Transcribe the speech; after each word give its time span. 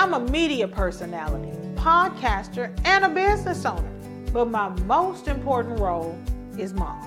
I'm 0.00 0.14
a 0.14 0.30
media 0.30 0.66
personality, 0.66 1.52
podcaster, 1.74 2.74
and 2.86 3.04
a 3.04 3.08
business 3.10 3.66
owner. 3.66 3.92
But 4.32 4.46
my 4.46 4.70
most 4.86 5.28
important 5.28 5.78
role 5.78 6.18
is 6.56 6.72
mom. 6.72 7.06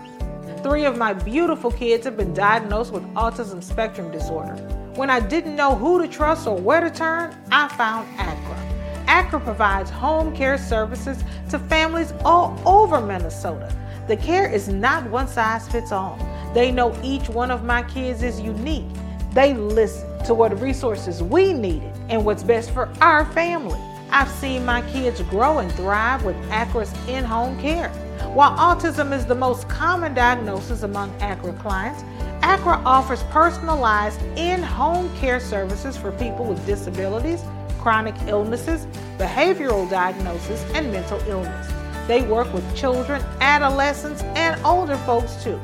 Three 0.61 0.85
of 0.85 0.95
my 0.95 1.11
beautiful 1.13 1.71
kids 1.71 2.05
have 2.05 2.15
been 2.15 2.35
diagnosed 2.35 2.93
with 2.93 3.01
autism 3.15 3.63
spectrum 3.63 4.11
disorder. 4.11 4.53
When 4.93 5.09
I 5.09 5.21
didn't 5.21 5.55
know 5.55 5.75
who 5.75 6.03
to 6.03 6.07
trust 6.07 6.45
or 6.45 6.55
where 6.55 6.81
to 6.81 6.91
turn, 6.91 7.35
I 7.51 7.67
found 7.69 8.07
ACRA. 8.19 9.07
ACRA 9.07 9.43
provides 9.43 9.89
home 9.89 10.35
care 10.35 10.59
services 10.59 11.23
to 11.49 11.57
families 11.57 12.13
all 12.23 12.55
over 12.63 13.01
Minnesota. 13.01 13.75
The 14.07 14.17
care 14.17 14.47
is 14.47 14.67
not 14.69 15.09
one 15.09 15.27
size 15.27 15.67
fits 15.67 15.91
all. 15.91 16.15
They 16.53 16.71
know 16.71 16.95
each 17.01 17.27
one 17.27 17.49
of 17.49 17.63
my 17.63 17.81
kids 17.81 18.21
is 18.21 18.39
unique. 18.39 18.85
They 19.31 19.55
listen 19.55 20.23
to 20.25 20.35
what 20.35 20.61
resources 20.61 21.23
we 21.23 21.53
needed 21.53 21.92
and 22.13 22.23
what's 22.23 22.43
best 22.43 22.69
for 22.69 22.87
our 23.01 23.25
family. 23.33 23.79
I've 24.11 24.29
seen 24.29 24.63
my 24.63 24.83
kids 24.91 25.19
grow 25.23 25.57
and 25.57 25.71
thrive 25.71 26.23
with 26.23 26.35
ACRA's 26.51 26.93
in 27.07 27.23
home 27.23 27.59
care. 27.59 27.89
While 28.35 28.55
autism 28.55 29.11
is 29.11 29.25
the 29.25 29.33
most 29.33 29.67
common 29.67 30.13
diagnosis 30.13 30.83
among 30.83 31.09
ACRA 31.19 31.53
clients, 31.53 32.03
ACRA 32.43 32.79
offers 32.85 33.23
personalized 33.23 34.21
in 34.37 34.61
home 34.61 35.09
care 35.17 35.39
services 35.39 35.97
for 35.97 36.11
people 36.11 36.45
with 36.45 36.63
disabilities, 36.67 37.43
chronic 37.79 38.13
illnesses, 38.27 38.85
behavioral 39.17 39.89
diagnosis, 39.89 40.63
and 40.75 40.91
mental 40.91 41.19
illness. 41.21 41.67
They 42.07 42.21
work 42.21 42.53
with 42.53 42.75
children, 42.75 43.23
adolescents, 43.41 44.21
and 44.35 44.63
older 44.63 44.97
folks 44.97 45.43
too. 45.43 45.59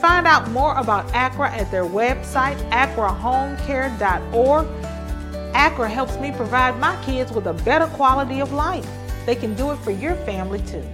Find 0.00 0.26
out 0.26 0.50
more 0.50 0.76
about 0.78 1.08
ACRA 1.14 1.50
at 1.50 1.70
their 1.70 1.84
website, 1.84 2.58
acrahomecare.org 2.70 4.81
ACRA 5.62 5.88
helps 5.88 6.18
me 6.18 6.32
provide 6.32 6.76
my 6.80 7.00
kids 7.04 7.30
with 7.30 7.46
a 7.46 7.52
better 7.52 7.86
quality 7.86 8.40
of 8.40 8.52
life. 8.52 8.84
They 9.26 9.36
can 9.36 9.54
do 9.54 9.70
it 9.70 9.76
for 9.76 9.92
your 9.92 10.16
family 10.26 10.60
too. 10.62 10.84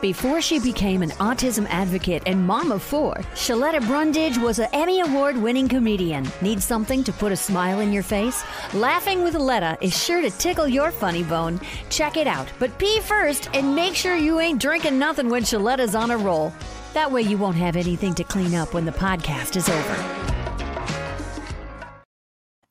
Before 0.00 0.42
she 0.42 0.58
became 0.58 1.00
an 1.02 1.10
autism 1.12 1.66
advocate 1.70 2.24
and 2.26 2.44
mom 2.44 2.72
of 2.72 2.82
four, 2.82 3.14
Sheletta 3.34 3.86
Brundage 3.86 4.36
was 4.36 4.58
an 4.58 4.66
Emmy 4.72 5.00
Award 5.00 5.36
winning 5.36 5.68
comedian. 5.68 6.28
Need 6.42 6.60
something 6.60 7.04
to 7.04 7.12
put 7.12 7.30
a 7.30 7.36
smile 7.36 7.78
in 7.78 7.92
your 7.92 8.02
face? 8.02 8.42
Laughing 8.74 9.22
with 9.22 9.34
Letta 9.34 9.78
is 9.80 9.96
sure 9.96 10.22
to 10.22 10.30
tickle 10.32 10.66
your 10.66 10.90
funny 10.90 11.22
bone. 11.22 11.60
Check 11.88 12.16
it 12.16 12.26
out, 12.26 12.48
but 12.58 12.76
pee 12.80 12.98
first 12.98 13.48
and 13.54 13.76
make 13.76 13.94
sure 13.94 14.16
you 14.16 14.40
ain't 14.40 14.60
drinking 14.60 14.98
nothing 14.98 15.30
when 15.30 15.44
Sheletta's 15.44 15.94
on 15.94 16.10
a 16.10 16.18
roll. 16.18 16.52
That 16.94 17.12
way 17.12 17.22
you 17.22 17.38
won't 17.38 17.56
have 17.56 17.76
anything 17.76 18.14
to 18.16 18.24
clean 18.24 18.56
up 18.56 18.74
when 18.74 18.84
the 18.84 18.92
podcast 18.92 19.54
is 19.54 19.68
over. 19.68 20.33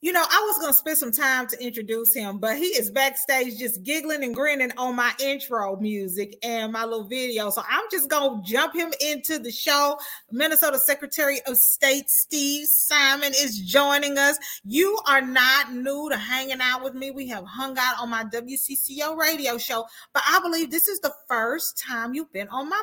You 0.04 0.12
know, 0.12 0.20
I 0.22 0.44
was 0.46 0.58
going 0.60 0.74
to 0.74 0.78
spend 0.78 0.98
some 0.98 1.14
time 1.14 1.48
to 1.48 1.66
introduce 1.66 2.14
him, 2.14 2.38
but 2.38 2.58
he 2.58 2.66
is 2.66 2.92
backstage 2.92 3.58
just 3.58 3.84
giggling 3.84 4.22
and 4.26 4.36
grinning 4.36 4.74
on 4.76 4.98
my 4.98 5.14
intro 5.18 5.78
music 5.78 6.38
and 6.44 6.74
my 6.74 6.84
little 6.84 7.06
video. 7.06 7.50
So 7.52 7.64
I'm 7.70 7.86
just 7.90 8.10
going 8.10 8.44
to 8.44 8.52
jump 8.52 8.76
him 8.76 8.92
into 9.00 9.40
the 9.40 9.50
show. 9.50 9.98
Minnesota 10.30 10.78
Secretary 10.78 11.40
of 11.48 11.56
State 11.56 12.10
Steve 12.10 12.68
Simon 12.68 13.32
is 13.32 13.62
joining 13.62 14.18
us. 14.18 14.38
You 14.66 15.00
are 15.08 15.22
not 15.22 15.72
new 15.72 16.10
to 16.10 16.18
hanging 16.18 16.60
out 16.60 16.84
with 16.84 16.96
me. 16.96 17.12
We 17.12 17.30
have 17.30 17.46
hung 17.46 17.78
out 17.78 17.98
on 17.98 18.10
my 18.10 18.26
WCCO 18.26 19.16
radio 19.16 19.58
show, 19.58 19.86
but 20.14 20.24
I 20.28 20.42
believe 20.42 20.70
this 20.70 20.90
is 20.90 21.00
the 21.00 21.14
first 21.30 21.82
time 21.82 22.14
you've 22.14 22.34
been 22.34 22.50
on 22.50 22.70
my 22.70 22.82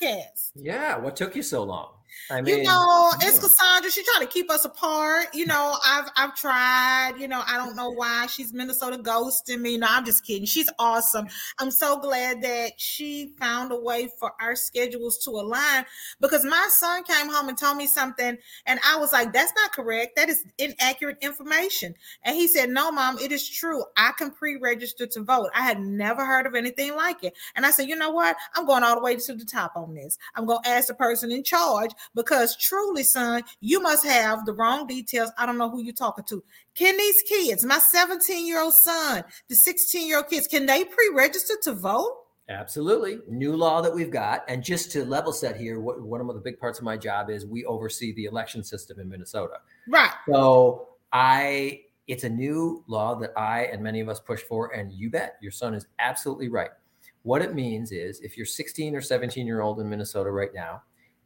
podcast. 0.00 0.52
Yeah. 0.54 0.96
What 0.96 1.16
took 1.16 1.36
you 1.36 1.42
so 1.42 1.64
long? 1.64 1.90
I 2.30 2.40
mean, 2.40 2.58
you 2.58 2.64
know, 2.64 3.12
it's 3.20 3.38
Cassandra. 3.38 3.90
She's 3.90 4.06
trying 4.06 4.26
to 4.26 4.32
keep 4.32 4.50
us 4.50 4.64
apart. 4.64 5.26
You 5.34 5.46
know, 5.46 5.76
I've 5.84 6.08
I've 6.16 6.34
tried. 6.34 7.14
You 7.18 7.28
know, 7.28 7.42
I 7.46 7.56
don't 7.56 7.76
know 7.76 7.90
why 7.90 8.26
she's 8.26 8.52
Minnesota 8.52 8.98
ghosting 8.98 9.60
me. 9.60 9.76
No, 9.76 9.86
I'm 9.90 10.04
just 10.04 10.24
kidding. 10.24 10.46
She's 10.46 10.68
awesome. 10.78 11.26
I'm 11.58 11.70
so 11.70 11.98
glad 11.98 12.42
that 12.42 12.72
she 12.78 13.34
found 13.38 13.72
a 13.72 13.76
way 13.76 14.08
for 14.18 14.32
our 14.40 14.56
schedules 14.56 15.18
to 15.24 15.30
align 15.30 15.84
because 16.20 16.44
my 16.44 16.68
son 16.78 17.04
came 17.04 17.28
home 17.28 17.48
and 17.48 17.58
told 17.58 17.76
me 17.76 17.86
something, 17.86 18.36
and 18.66 18.80
I 18.86 18.96
was 18.96 19.12
like, 19.12 19.32
"That's 19.32 19.52
not 19.56 19.72
correct. 19.72 20.16
That 20.16 20.28
is 20.28 20.44
inaccurate 20.58 21.18
information." 21.20 21.94
And 22.22 22.36
he 22.36 22.48
said, 22.48 22.70
"No, 22.70 22.90
mom, 22.92 23.18
it 23.18 23.32
is 23.32 23.48
true. 23.48 23.84
I 23.96 24.12
can 24.16 24.30
pre-register 24.30 25.06
to 25.06 25.22
vote. 25.22 25.50
I 25.54 25.62
had 25.62 25.80
never 25.80 26.24
heard 26.24 26.46
of 26.46 26.54
anything 26.54 26.94
like 26.94 27.24
it." 27.24 27.34
And 27.56 27.66
I 27.66 27.70
said, 27.70 27.88
"You 27.88 27.96
know 27.96 28.10
what? 28.10 28.36
I'm 28.54 28.66
going 28.66 28.84
all 28.84 28.94
the 28.94 29.02
way 29.02 29.16
to 29.16 29.34
the 29.34 29.44
top 29.44 29.72
on 29.76 29.94
this. 29.94 30.18
I'm 30.34 30.46
going 30.46 30.62
to 30.62 30.68
ask 30.68 30.88
the 30.88 30.94
person 30.94 31.30
in 31.32 31.42
charge." 31.42 31.90
Because 32.14 32.56
truly, 32.56 33.02
son, 33.02 33.42
you 33.60 33.80
must 33.80 34.04
have 34.04 34.44
the 34.46 34.52
wrong 34.52 34.86
details. 34.86 35.30
I 35.38 35.46
don't 35.46 35.58
know 35.58 35.70
who 35.70 35.82
you're 35.82 35.94
talking 35.94 36.24
to. 36.24 36.42
Can 36.74 36.96
these 36.96 37.22
kids, 37.22 37.64
my 37.64 37.78
17 37.78 38.46
year 38.46 38.60
old 38.60 38.74
son, 38.74 39.24
the 39.48 39.54
16 39.54 40.06
year 40.06 40.18
old 40.18 40.28
kids, 40.28 40.46
can 40.46 40.66
they 40.66 40.84
pre 40.84 41.10
register 41.14 41.54
to 41.64 41.72
vote? 41.72 42.18
Absolutely. 42.48 43.18
New 43.28 43.56
law 43.56 43.80
that 43.80 43.94
we've 43.94 44.10
got. 44.10 44.44
And 44.48 44.62
just 44.62 44.90
to 44.92 45.04
level 45.04 45.32
set 45.32 45.56
here, 45.56 45.80
what, 45.80 46.00
one 46.02 46.20
of 46.20 46.26
the 46.26 46.40
big 46.40 46.58
parts 46.58 46.78
of 46.78 46.84
my 46.84 46.96
job 46.96 47.30
is 47.30 47.46
we 47.46 47.64
oversee 47.64 48.12
the 48.14 48.24
election 48.24 48.62
system 48.62 48.98
in 48.98 49.08
Minnesota. 49.08 49.54
Right. 49.88 50.10
So 50.28 50.88
I, 51.12 51.82
it's 52.08 52.24
a 52.24 52.28
new 52.28 52.84
law 52.88 53.14
that 53.16 53.32
I 53.36 53.64
and 53.66 53.82
many 53.82 54.00
of 54.00 54.08
us 54.08 54.20
push 54.20 54.42
for. 54.42 54.74
And 54.74 54.92
you 54.92 55.08
bet 55.08 55.36
your 55.40 55.52
son 55.52 55.74
is 55.74 55.86
absolutely 55.98 56.48
right. 56.48 56.70
What 57.22 57.42
it 57.42 57.54
means 57.54 57.92
is 57.92 58.20
if 58.20 58.36
you're 58.36 58.46
16 58.46 58.96
or 58.96 59.00
17 59.00 59.46
year 59.46 59.60
old 59.60 59.80
in 59.80 59.88
Minnesota 59.88 60.30
right 60.30 60.52
now, 60.52 60.82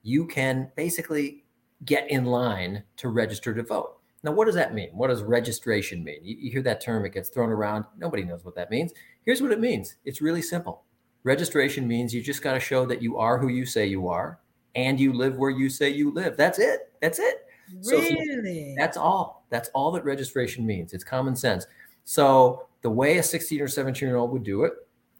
you 0.06 0.24
can 0.24 0.70
basically 0.76 1.42
get 1.84 2.08
in 2.08 2.24
line 2.24 2.84
to 2.96 3.08
register 3.08 3.52
to 3.52 3.62
vote. 3.64 3.96
Now, 4.22 4.30
what 4.30 4.44
does 4.44 4.54
that 4.54 4.72
mean? 4.72 4.90
What 4.92 5.08
does 5.08 5.24
registration 5.24 6.04
mean? 6.04 6.20
You, 6.22 6.36
you, 6.38 6.50
hear 6.52 6.62
that 6.62 6.80
term, 6.80 7.04
it 7.04 7.12
gets 7.12 7.28
thrown 7.28 7.50
around. 7.50 7.84
Nobody 7.98 8.22
knows 8.22 8.44
what 8.44 8.54
that 8.54 8.70
means. 8.70 8.92
Here's 9.24 9.42
what 9.42 9.50
it 9.50 9.58
means 9.58 9.96
it's 10.04 10.22
really 10.22 10.42
simple. 10.42 10.84
Registration 11.24 11.88
means 11.88 12.14
you 12.14 12.22
just 12.22 12.40
got 12.40 12.54
to 12.54 12.60
show 12.60 12.86
that 12.86 13.02
you 13.02 13.18
are 13.18 13.36
who 13.36 13.48
you 13.48 13.66
say 13.66 13.84
you 13.86 14.06
are 14.06 14.38
and 14.76 15.00
you 15.00 15.12
live 15.12 15.38
where 15.38 15.50
you 15.50 15.68
say 15.68 15.90
you 15.90 16.12
live. 16.12 16.36
That's 16.36 16.60
it. 16.60 16.92
That's 17.02 17.18
it. 17.18 17.44
Really? 17.84 18.74
So 18.76 18.80
that's 18.80 18.96
all. 18.96 19.44
That's 19.50 19.70
all 19.74 19.90
that 19.90 20.04
registration 20.04 20.64
means. 20.64 20.92
It's 20.92 21.02
common 21.02 21.34
sense. 21.34 21.66
So, 22.04 22.68
the 22.82 22.90
way 22.90 23.18
a 23.18 23.22
16 23.24 23.60
or 23.60 23.66
17 23.66 24.08
year 24.08 24.18
old 24.18 24.30
would 24.30 24.44
do 24.44 24.62
it, 24.62 24.74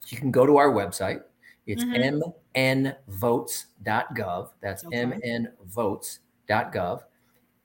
you 0.07 0.19
can 0.19 0.31
go 0.31 0.47
to 0.47 0.59
our 0.59 0.71
website, 0.71 1.23
it's 1.67 1.83
mm-hmm. 1.83 2.31
mnvotes.gov. 2.56 4.50
That's 4.61 4.84
okay. 4.87 5.05
mnvotes.gov. 5.05 7.03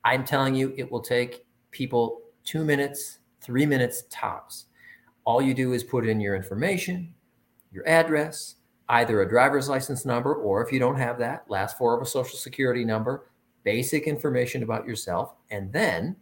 I'm 0.03 0.25
telling 0.25 0.55
you, 0.55 0.73
it 0.77 0.91
will 0.91 1.01
take 1.01 1.45
people 1.71 2.21
two 2.43 2.65
minutes, 2.65 3.19
three 3.39 3.65
minutes 3.65 4.03
tops. 4.09 4.65
All 5.23 5.41
you 5.41 5.53
do 5.53 5.73
is 5.73 5.83
put 5.83 6.07
in 6.07 6.19
your 6.19 6.35
information, 6.35 7.13
your 7.71 7.87
address, 7.87 8.55
either 8.89 9.21
a 9.21 9.29
driver's 9.29 9.69
license 9.69 10.05
number, 10.05 10.33
or 10.33 10.63
if 10.63 10.71
you 10.71 10.79
don't 10.79 10.97
have 10.97 11.17
that, 11.19 11.49
last 11.49 11.77
four 11.77 11.95
of 11.95 12.01
a 12.01 12.05
social 12.05 12.37
security 12.37 12.83
number, 12.83 13.29
basic 13.63 14.07
information 14.07 14.63
about 14.63 14.85
yourself. 14.85 15.35
And 15.51 15.71
then 15.71 16.15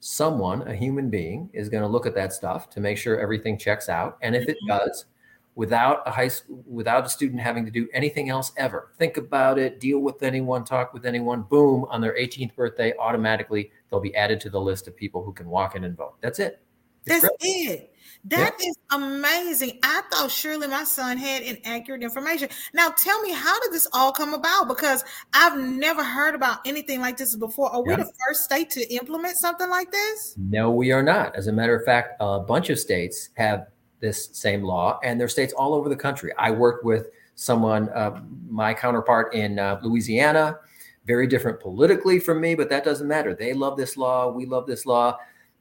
someone, 0.00 0.66
a 0.68 0.74
human 0.74 1.08
being, 1.08 1.48
is 1.52 1.68
going 1.68 1.82
to 1.82 1.88
look 1.88 2.06
at 2.06 2.14
that 2.16 2.32
stuff 2.32 2.68
to 2.70 2.80
make 2.80 2.98
sure 2.98 3.18
everything 3.18 3.56
checks 3.56 3.88
out. 3.88 4.18
And 4.20 4.34
if 4.34 4.48
it 4.48 4.56
mm-hmm. 4.68 4.78
does, 4.78 5.06
without 5.54 6.02
a 6.06 6.10
high 6.10 6.28
school, 6.28 6.64
without 6.66 7.04
a 7.04 7.08
student 7.08 7.40
having 7.40 7.64
to 7.64 7.70
do 7.70 7.88
anything 7.92 8.30
else 8.30 8.52
ever. 8.56 8.92
Think 8.98 9.16
about 9.16 9.58
it, 9.58 9.80
deal 9.80 9.98
with 9.98 10.22
anyone, 10.22 10.64
talk 10.64 10.94
with 10.94 11.04
anyone, 11.04 11.42
boom, 11.42 11.86
on 11.90 12.00
their 12.00 12.16
18th 12.16 12.54
birthday, 12.54 12.94
automatically 12.98 13.70
they'll 13.90 14.00
be 14.00 14.14
added 14.14 14.40
to 14.40 14.50
the 14.50 14.60
list 14.60 14.88
of 14.88 14.96
people 14.96 15.22
who 15.22 15.32
can 15.32 15.48
walk 15.48 15.76
in 15.76 15.84
and 15.84 15.96
vote. 15.96 16.14
That's 16.20 16.38
it. 16.38 16.62
It's 17.04 17.22
That's 17.22 17.36
great. 17.40 17.70
it. 17.70 17.88
That 18.24 18.54
yeah. 18.60 18.68
is 18.68 18.78
amazing. 18.92 19.80
I 19.82 20.02
thought 20.10 20.30
surely 20.30 20.68
my 20.68 20.84
son 20.84 21.16
had 21.16 21.42
inaccurate 21.42 22.04
information. 22.04 22.48
Now 22.72 22.90
tell 22.90 23.20
me, 23.20 23.32
how 23.32 23.60
did 23.60 23.72
this 23.72 23.88
all 23.92 24.12
come 24.12 24.32
about? 24.32 24.68
Because 24.68 25.04
I've 25.32 25.58
never 25.58 26.04
heard 26.04 26.36
about 26.36 26.60
anything 26.64 27.00
like 27.00 27.16
this 27.16 27.34
before. 27.34 27.70
Are 27.70 27.82
yeah. 27.84 27.96
we 27.96 28.02
the 28.04 28.12
first 28.28 28.44
state 28.44 28.70
to 28.70 28.94
implement 28.94 29.38
something 29.38 29.68
like 29.68 29.90
this? 29.90 30.34
No, 30.36 30.70
we 30.70 30.92
are 30.92 31.02
not. 31.02 31.34
As 31.34 31.48
a 31.48 31.52
matter 31.52 31.74
of 31.74 31.84
fact, 31.84 32.16
a 32.20 32.38
bunch 32.38 32.70
of 32.70 32.78
states 32.78 33.30
have 33.34 33.66
this 34.02 34.28
same 34.32 34.62
law, 34.62 34.98
and 35.02 35.18
there 35.18 35.24
are 35.24 35.30
states 35.30 35.54
all 35.54 35.72
over 35.72 35.88
the 35.88 35.96
country. 35.96 36.32
I 36.36 36.50
worked 36.50 36.84
with 36.84 37.06
someone, 37.36 37.88
uh, 37.90 38.20
my 38.50 38.74
counterpart 38.74 39.32
in 39.32 39.58
uh, 39.58 39.80
Louisiana, 39.82 40.58
very 41.06 41.26
different 41.26 41.60
politically 41.60 42.18
from 42.18 42.40
me, 42.40 42.54
but 42.54 42.68
that 42.68 42.84
doesn't 42.84 43.08
matter. 43.08 43.34
They 43.34 43.54
love 43.54 43.76
this 43.76 43.96
law. 43.96 44.30
We 44.30 44.44
love 44.44 44.66
this 44.66 44.84
law. 44.84 45.18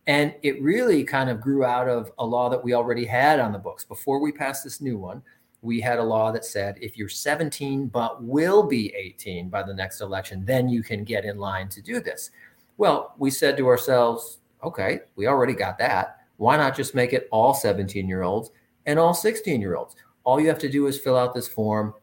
And 0.07 0.33
it 0.41 0.61
really 0.61 1.03
kind 1.03 1.29
of 1.29 1.39
grew 1.39 1.63
out 1.63 1.88
of 1.88 2.11
a 2.17 2.25
law 2.25 2.49
that 2.49 2.61
we 2.61 2.73
already 2.73 3.05
had 3.05 3.39
on 3.39 3.53
the 3.53 3.59
books. 3.59 3.83
Before 3.83 4.19
we 4.19 4.31
passed 4.31 4.63
this 4.63 4.81
new 4.81 4.97
one, 4.97 5.21
we 5.61 5.79
had 5.79 5.99
a 5.99 6.03
law 6.03 6.31
that 6.31 6.43
said 6.43 6.77
if 6.81 6.97
you're 6.97 7.09
17 7.09 7.88
but 7.88 8.23
will 8.23 8.63
be 8.63 8.93
18 8.95 9.49
by 9.49 9.61
the 9.61 9.73
next 9.73 10.01
election, 10.01 10.43
then 10.43 10.67
you 10.67 10.81
can 10.81 11.03
get 11.03 11.23
in 11.23 11.38
line 11.38 11.69
to 11.69 11.81
do 11.81 11.99
this. 11.99 12.31
Well, 12.77 13.13
we 13.19 13.29
said 13.29 13.57
to 13.57 13.67
ourselves, 13.67 14.39
okay, 14.63 15.01
we 15.15 15.27
already 15.27 15.53
got 15.53 15.77
that. 15.77 16.20
Why 16.41 16.57
not 16.57 16.75
just 16.75 16.95
make 16.95 17.13
it 17.13 17.27
all 17.31 17.53
17 17.53 18.07
year 18.07 18.23
olds 18.23 18.49
and 18.88 18.97
all 18.97 19.13
16 19.13 19.61
year 19.61 19.75
olds? 19.75 19.95
All 20.23 20.41
you 20.41 20.47
have 20.47 20.57
to 20.57 20.69
do 20.69 20.88
is 20.88 20.99
fill 20.99 21.15
out 21.15 21.35
this 21.35 21.47
form, 21.47 21.93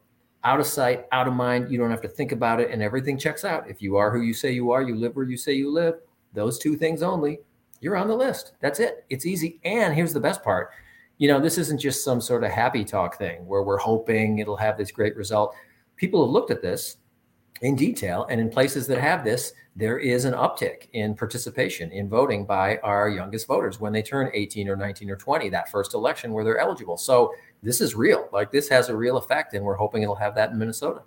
out 0.45 0.61
of 0.61 0.65
sight, 0.65 1.07
out 1.11 1.27
of 1.27 1.33
mind. 1.33 1.69
You 1.69 1.77
don't 1.77 1.91
have 1.91 2.01
to 2.03 2.07
think 2.07 2.31
about 2.31 2.61
it, 2.61 2.71
and 2.71 2.81
everything 2.81 3.17
checks 3.17 3.43
out. 3.43 3.69
If 3.69 3.81
you 3.81 3.97
are 3.97 4.09
who 4.09 4.21
you 4.21 4.33
say 4.33 4.53
you 4.53 4.71
are, 4.71 4.81
you 4.81 4.95
live 4.95 5.17
where 5.17 5.25
you 5.25 5.35
say 5.35 5.51
you 5.51 5.69
live, 5.69 5.95
those 6.33 6.57
two 6.57 6.77
things 6.77 7.03
only, 7.03 7.39
you're 7.81 7.97
on 7.97 8.07
the 8.07 8.15
list. 8.15 8.53
That's 8.61 8.79
it. 8.79 9.03
It's 9.09 9.25
easy. 9.25 9.59
And 9.65 9.93
here's 9.93 10.13
the 10.13 10.21
best 10.21 10.41
part 10.41 10.69
you 11.17 11.27
know, 11.27 11.41
this 11.41 11.57
isn't 11.57 11.79
just 11.79 12.05
some 12.05 12.21
sort 12.21 12.45
of 12.45 12.51
happy 12.51 12.85
talk 12.85 13.17
thing 13.17 13.45
where 13.45 13.63
we're 13.63 13.77
hoping 13.77 14.39
it'll 14.39 14.55
have 14.55 14.77
this 14.77 14.89
great 14.89 15.17
result. 15.17 15.53
People 15.97 16.25
have 16.25 16.31
looked 16.31 16.49
at 16.49 16.61
this 16.61 16.95
in 17.61 17.75
detail, 17.75 18.25
and 18.29 18.39
in 18.39 18.49
places 18.49 18.87
that 18.87 18.99
have 18.99 19.23
this, 19.23 19.53
there 19.75 19.99
is 19.99 20.25
an 20.25 20.33
uptick 20.33 20.87
in 20.93 21.15
participation 21.15 21.91
in 21.91 22.09
voting 22.09 22.45
by 22.45 22.77
our 22.77 23.09
youngest 23.09 23.47
voters 23.47 23.79
when 23.79 23.93
they 23.93 24.01
turn 24.01 24.29
18 24.33 24.67
or 24.67 24.75
19 24.75 25.09
or 25.09 25.15
20, 25.15 25.49
that 25.49 25.69
first 25.69 25.93
election 25.93 26.33
where 26.33 26.43
they're 26.43 26.59
eligible. 26.59 26.97
So 26.97 27.33
this 27.63 27.81
is 27.81 27.95
real. 27.95 28.27
Like 28.31 28.51
this 28.51 28.67
has 28.69 28.89
a 28.89 28.95
real 28.95 29.17
effect, 29.17 29.53
and 29.53 29.63
we're 29.63 29.75
hoping 29.75 30.03
it'll 30.03 30.15
have 30.15 30.35
that 30.35 30.51
in 30.51 30.57
Minnesota. 30.57 31.01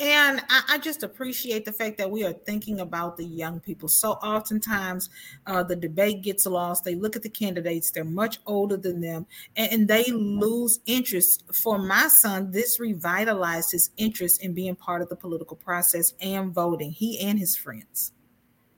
And 0.00 0.40
I, 0.48 0.62
I, 0.68 0.78
just 0.78 1.02
appreciate 1.02 1.64
the 1.64 1.72
fact 1.72 1.98
that 1.98 2.08
we 2.08 2.24
are 2.24 2.32
thinking 2.32 2.78
about 2.78 3.16
the 3.16 3.24
young 3.24 3.58
people. 3.58 3.88
So 3.88 4.12
oftentimes 4.12 5.10
uh, 5.46 5.64
the 5.64 5.74
debate 5.74 6.22
gets 6.22 6.46
lost. 6.46 6.84
They 6.84 6.94
look 6.94 7.16
at 7.16 7.22
the 7.22 7.28
candidates, 7.28 7.90
they're 7.90 8.04
much 8.04 8.38
older 8.46 8.76
than 8.76 9.00
them, 9.00 9.26
and, 9.56 9.72
and 9.72 9.88
they 9.88 10.04
lose 10.12 10.78
interest. 10.86 11.42
For 11.64 11.78
my 11.78 12.06
son, 12.06 12.52
this 12.52 12.78
revitalized 12.78 13.72
his 13.72 13.90
interest 13.96 14.44
in 14.44 14.54
being 14.54 14.76
part 14.76 15.02
of 15.02 15.08
the 15.08 15.16
political 15.16 15.56
process 15.56 16.14
and 16.20 16.54
voting, 16.54 16.92
he 16.92 17.18
and 17.18 17.36
his 17.36 17.56
friends. 17.56 18.12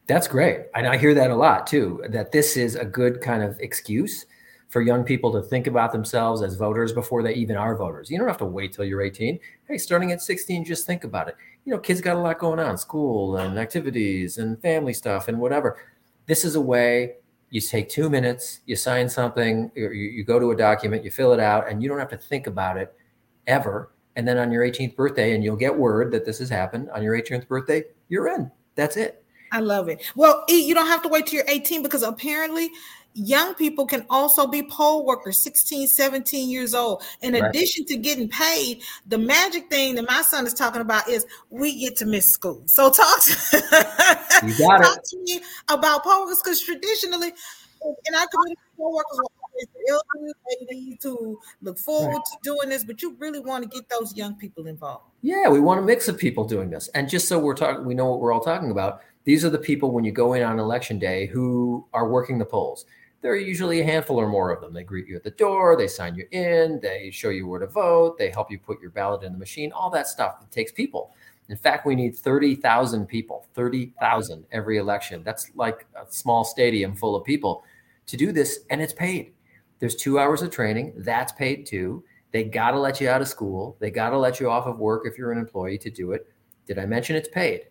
That's 0.07 0.27
great. 0.27 0.63
And 0.75 0.87
I 0.87 0.97
hear 0.97 1.13
that 1.15 1.31
a 1.31 1.37
lot 1.37 1.67
too, 1.67 2.03
that 2.09 2.33
this 2.33 2.57
is 2.57 2.77
a 2.77 2.85
good 2.85 3.21
kind 3.21 3.43
of 3.43 3.61
excuse 3.61 4.25
for 4.71 4.81
young 4.81 5.03
people 5.05 5.33
to 5.33 5.43
think 5.43 5.67
about 5.67 5.93
themselves 5.93 6.43
as 6.43 6.55
voters 6.55 6.93
before 6.93 7.23
they 7.23 7.35
even 7.35 7.57
are 7.57 7.77
voters. 7.77 8.09
You 8.09 8.19
don't 8.19 8.29
have 8.29 8.39
to 8.39 8.47
wait 8.47 8.73
till 8.73 8.85
you're 8.85 9.03
18. 9.03 9.39
Hey, 9.69 9.79
starting 9.79 10.13
at 10.13 10.23
16, 10.23 10.65
just 10.65 10.87
think 10.87 11.03
about 11.03 11.29
it. 11.29 11.37
You 11.65 11.73
know, 11.73 11.79
kids 11.79 12.01
got 12.01 12.17
a 12.17 12.21
lot 12.21 12.39
going 12.39 12.61
on, 12.61 12.79
school 12.79 13.37
and 13.37 13.59
activities 13.59 14.39
and 14.39 14.61
family 14.63 14.93
stuff 14.93 15.27
and 15.27 15.39
whatever. 15.39 15.77
This 16.27 16.45
is 16.45 16.55
a 16.55 16.61
way 16.61 17.17
you 17.51 17.61
take 17.61 17.89
two 17.89 18.09
minutes, 18.09 18.61
you 18.65 18.77
sign 18.77 19.09
something, 19.09 19.73
you, 19.75 19.91
you 19.91 20.23
go 20.23 20.39
to 20.39 20.53
a 20.53 20.57
document, 20.57 21.05
you 21.05 21.11
fill 21.11 21.33
it 21.33 21.41
out, 21.41 21.69
and 21.69 21.83
you 21.83 21.89
don't 21.89 21.99
have 21.99 22.11
to 22.11 22.17
think 22.17 22.47
about 22.47 22.77
it 22.77 22.95
ever. 23.49 23.91
And 24.15 24.27
then 24.27 24.39
on 24.39 24.53
your 24.53 24.65
18th 24.65 24.95
birthday, 24.95 25.35
and 25.35 25.43
you'll 25.43 25.57
get 25.57 25.77
word 25.77 26.13
that 26.13 26.25
this 26.25 26.39
has 26.39 26.49
happened 26.49 26.91
on 26.91 27.03
your 27.03 27.21
18th 27.21 27.49
birthday, 27.49 27.83
you're 28.09 28.29
in. 28.29 28.51
That's 28.77 28.97
it. 28.97 29.25
I 29.53 29.59
love 29.59 29.89
it. 29.89 30.01
Well, 30.15 30.45
you 30.49 30.75
don't 30.75 30.87
have 30.87 31.03
to 31.03 31.09
wait 31.09 31.27
till 31.27 31.39
you're 31.39 31.49
18 31.49 31.83
because 31.83 32.05
apparently 32.05 32.71
young 33.15 33.55
people 33.55 33.87
can 33.87 34.05
also 34.09 34.47
be 34.47 34.63
poll 34.63 35.05
workers 35.05 35.43
16 35.43 35.89
17 35.89 36.49
years 36.49 36.75
old 36.75 37.03
in 37.23 37.33
right. 37.33 37.43
addition 37.45 37.85
to 37.85 37.97
getting 37.97 38.29
paid 38.29 38.83
the 39.07 39.19
magic 39.19 39.69
thing 39.69 39.95
that 39.97 40.09
my 40.09 40.23
son 40.23 40.47
is 40.47 40.55
talking 40.55 40.81
about 40.81 41.09
is 41.09 41.27
we 41.51 41.79
get 41.79 41.97
to 41.97 42.07
miss 42.07 42.31
school 42.31 42.63
so 42.67 42.91
talk 42.91 43.23
to, 43.25 43.57
you 44.47 44.59
got 44.59 44.79
talk 44.83 44.99
it. 44.99 45.05
to 45.05 45.19
me 45.25 45.41
about 45.69 46.05
poll 46.05 46.23
workers 46.23 46.41
because 46.43 46.61
traditionally 46.61 47.33
in 48.07 48.15
our 48.15 48.27
community 48.29 48.61
poll 48.77 48.95
workers 48.95 49.19
are 49.19 49.27
elderly 49.89 50.33
ladies 50.61 50.97
who 51.03 51.39
look 51.63 51.79
forward 51.79 52.15
right. 52.15 52.25
to 52.31 52.39
doing 52.43 52.69
this 52.69 52.85
but 52.85 53.03
you 53.03 53.17
really 53.19 53.41
want 53.41 53.63
to 53.63 53.69
get 53.69 53.89
those 53.89 54.17
young 54.17 54.35
people 54.37 54.67
involved 54.67 55.05
yeah 55.23 55.49
we 55.49 55.59
want 55.59 55.81
a 55.81 55.83
mix 55.83 56.07
of 56.09 56.17
people 56.17 56.45
doing 56.45 56.71
this 56.71 56.89
and 56.95 57.09
just 57.09 57.27
so 57.27 57.39
we're 57.39 57.55
talking 57.55 57.85
we 57.85 57.95
know 57.95 58.09
what 58.09 58.21
we're 58.21 58.33
all 58.33 58.41
talking 58.41 58.71
about 58.71 59.01
these 59.25 59.45
are 59.45 59.51
the 59.51 59.59
people 59.59 59.91
when 59.91 60.05
you 60.05 60.13
go 60.13 60.33
in 60.33 60.43
on 60.43 60.59
election 60.59 60.99
day 60.99 61.27
who 61.27 61.87
are 61.93 62.09
working 62.09 62.39
the 62.39 62.45
polls 62.45 62.87
there 63.23 63.33
are 63.33 63.37
usually 63.37 63.81
a 63.81 63.85
handful 63.85 64.17
or 64.17 64.29
more 64.29 64.51
of 64.51 64.61
them. 64.61 64.73
They 64.73 64.83
greet 64.83 65.07
you 65.07 65.17
at 65.17 65.23
the 65.23 65.31
door, 65.31 65.77
they 65.77 65.89
sign 65.89 66.15
you 66.15 66.27
in, 66.31 66.81
they 66.81 67.11
show 67.11 67.29
you 67.29 67.47
where 67.47 67.61
to 67.61 67.67
vote, 67.67 68.17
they 68.19 68.31
help 68.31 68.51
you 68.51 68.59
put 68.59 68.81
your 68.81 68.91
ballot 68.91 69.23
in 69.23 69.33
the 69.33 69.39
machine, 69.39 69.73
all 69.73 69.91
that 69.91 70.09
stuff. 70.09 70.37
It 70.43 70.51
takes 70.51 70.73
people. 70.73 71.13
In 71.49 71.57
fact, 71.57 71.85
we 71.85 71.95
need 71.95 72.17
30,000 72.17 73.07
people, 73.07 73.47
30,000 73.55 74.47
every 74.53 74.79
election. 74.79 75.23
That's 75.25 75.51
like 75.55 75.87
a 75.97 76.11
small 76.11 76.45
stadium 76.45 76.95
full 76.95 77.17
of 77.17 77.25
people 77.25 77.65
to 78.07 78.17
do 78.17 78.33
this, 78.33 78.61
and 78.71 78.81
it's 78.81 78.93
paid. 78.93 79.33
There's 79.81 79.97
two 79.97 80.19
hours 80.19 80.43
of 80.43 80.51
training, 80.51 80.95
that's 80.97 81.33
paid 81.33 81.67
too. 81.67 82.05
They 82.33 82.45
got 82.45 82.71
to 82.71 82.79
let 82.79 83.01
you 83.01 83.09
out 83.09 83.21
of 83.21 83.29
school, 83.29 83.77
they 83.81 83.91
got 83.91 84.11
to 84.11 84.19
let 84.19 84.41
you 84.41 84.49
off 84.49 84.67
of 84.67 84.79
work 84.79 85.03
if 85.05 85.19
you're 85.19 85.33
an 85.33 85.39
employee 85.39 85.79
to 85.79 85.91
do 85.91 86.13
it. 86.13 86.31
Did 86.67 86.79
I 86.79 86.87
mention 86.87 87.17
it's 87.17 87.29
paid? 87.29 87.63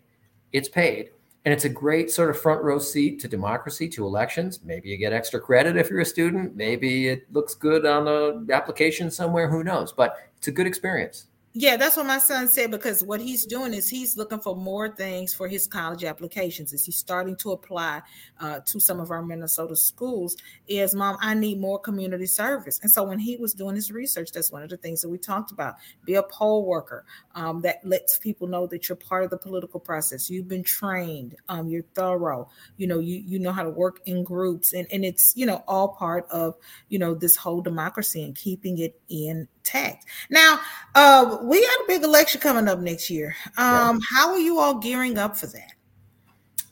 It's 0.52 0.68
paid. 0.68 1.10
And 1.44 1.54
it's 1.54 1.64
a 1.64 1.70
great 1.70 2.10
sort 2.10 2.28
of 2.28 2.38
front 2.38 2.62
row 2.62 2.78
seat 2.78 3.18
to 3.20 3.28
democracy, 3.28 3.88
to 3.90 4.04
elections. 4.04 4.60
Maybe 4.62 4.90
you 4.90 4.98
get 4.98 5.14
extra 5.14 5.40
credit 5.40 5.76
if 5.76 5.88
you're 5.88 6.00
a 6.00 6.04
student. 6.04 6.54
Maybe 6.54 7.08
it 7.08 7.32
looks 7.32 7.54
good 7.54 7.86
on 7.86 8.04
the 8.04 8.52
application 8.52 9.10
somewhere. 9.10 9.48
Who 9.48 9.64
knows? 9.64 9.90
But 9.90 10.16
it's 10.36 10.48
a 10.48 10.52
good 10.52 10.66
experience. 10.66 11.28
Yeah, 11.52 11.76
that's 11.76 11.96
what 11.96 12.06
my 12.06 12.18
son 12.18 12.46
said 12.46 12.70
because 12.70 13.02
what 13.02 13.20
he's 13.20 13.44
doing 13.44 13.74
is 13.74 13.88
he's 13.88 14.16
looking 14.16 14.38
for 14.38 14.54
more 14.54 14.88
things 14.88 15.34
for 15.34 15.48
his 15.48 15.66
college 15.66 16.04
applications. 16.04 16.72
Is 16.72 16.84
he's 16.84 16.98
starting 16.98 17.34
to 17.38 17.50
apply 17.50 18.02
uh, 18.38 18.60
to 18.66 18.78
some 18.78 19.00
of 19.00 19.10
our 19.10 19.20
Minnesota 19.20 19.74
schools? 19.74 20.36
Is 20.68 20.94
mom, 20.94 21.16
I 21.20 21.34
need 21.34 21.58
more 21.58 21.80
community 21.80 22.26
service. 22.26 22.78
And 22.82 22.90
so 22.92 23.02
when 23.02 23.18
he 23.18 23.36
was 23.36 23.52
doing 23.52 23.74
his 23.74 23.90
research, 23.90 24.30
that's 24.30 24.52
one 24.52 24.62
of 24.62 24.70
the 24.70 24.76
things 24.76 25.00
that 25.00 25.08
we 25.08 25.18
talked 25.18 25.50
about. 25.50 25.74
Be 26.04 26.14
a 26.14 26.22
poll 26.22 26.64
worker 26.66 27.04
um, 27.34 27.62
that 27.62 27.84
lets 27.84 28.16
people 28.20 28.46
know 28.46 28.68
that 28.68 28.88
you're 28.88 28.94
part 28.94 29.24
of 29.24 29.30
the 29.30 29.38
political 29.38 29.80
process. 29.80 30.30
You've 30.30 30.46
been 30.46 30.62
trained. 30.62 31.34
Um, 31.48 31.66
you're 31.68 31.82
thorough. 31.96 32.48
You 32.76 32.86
know, 32.86 33.00
you 33.00 33.16
you 33.26 33.40
know 33.40 33.50
how 33.50 33.64
to 33.64 33.70
work 33.70 34.00
in 34.06 34.22
groups, 34.22 34.72
and 34.72 34.86
and 34.92 35.04
it's 35.04 35.32
you 35.34 35.46
know 35.46 35.64
all 35.66 35.88
part 35.88 36.26
of 36.30 36.54
you 36.88 37.00
know 37.00 37.12
this 37.12 37.34
whole 37.34 37.60
democracy 37.60 38.22
and 38.22 38.36
keeping 38.36 38.78
it 38.78 39.00
in 39.08 39.48
tax. 39.70 40.04
Now, 40.30 40.60
uh, 40.94 41.38
we 41.42 41.60
got 41.60 41.80
a 41.80 41.84
big 41.86 42.02
election 42.02 42.40
coming 42.40 42.68
up 42.68 42.78
next 42.80 43.10
year. 43.10 43.34
Um, 43.56 43.96
yeah. 43.96 43.98
How 44.12 44.30
are 44.30 44.38
you 44.38 44.58
all 44.58 44.78
gearing 44.78 45.18
up 45.18 45.36
for 45.36 45.46
that? 45.48 45.72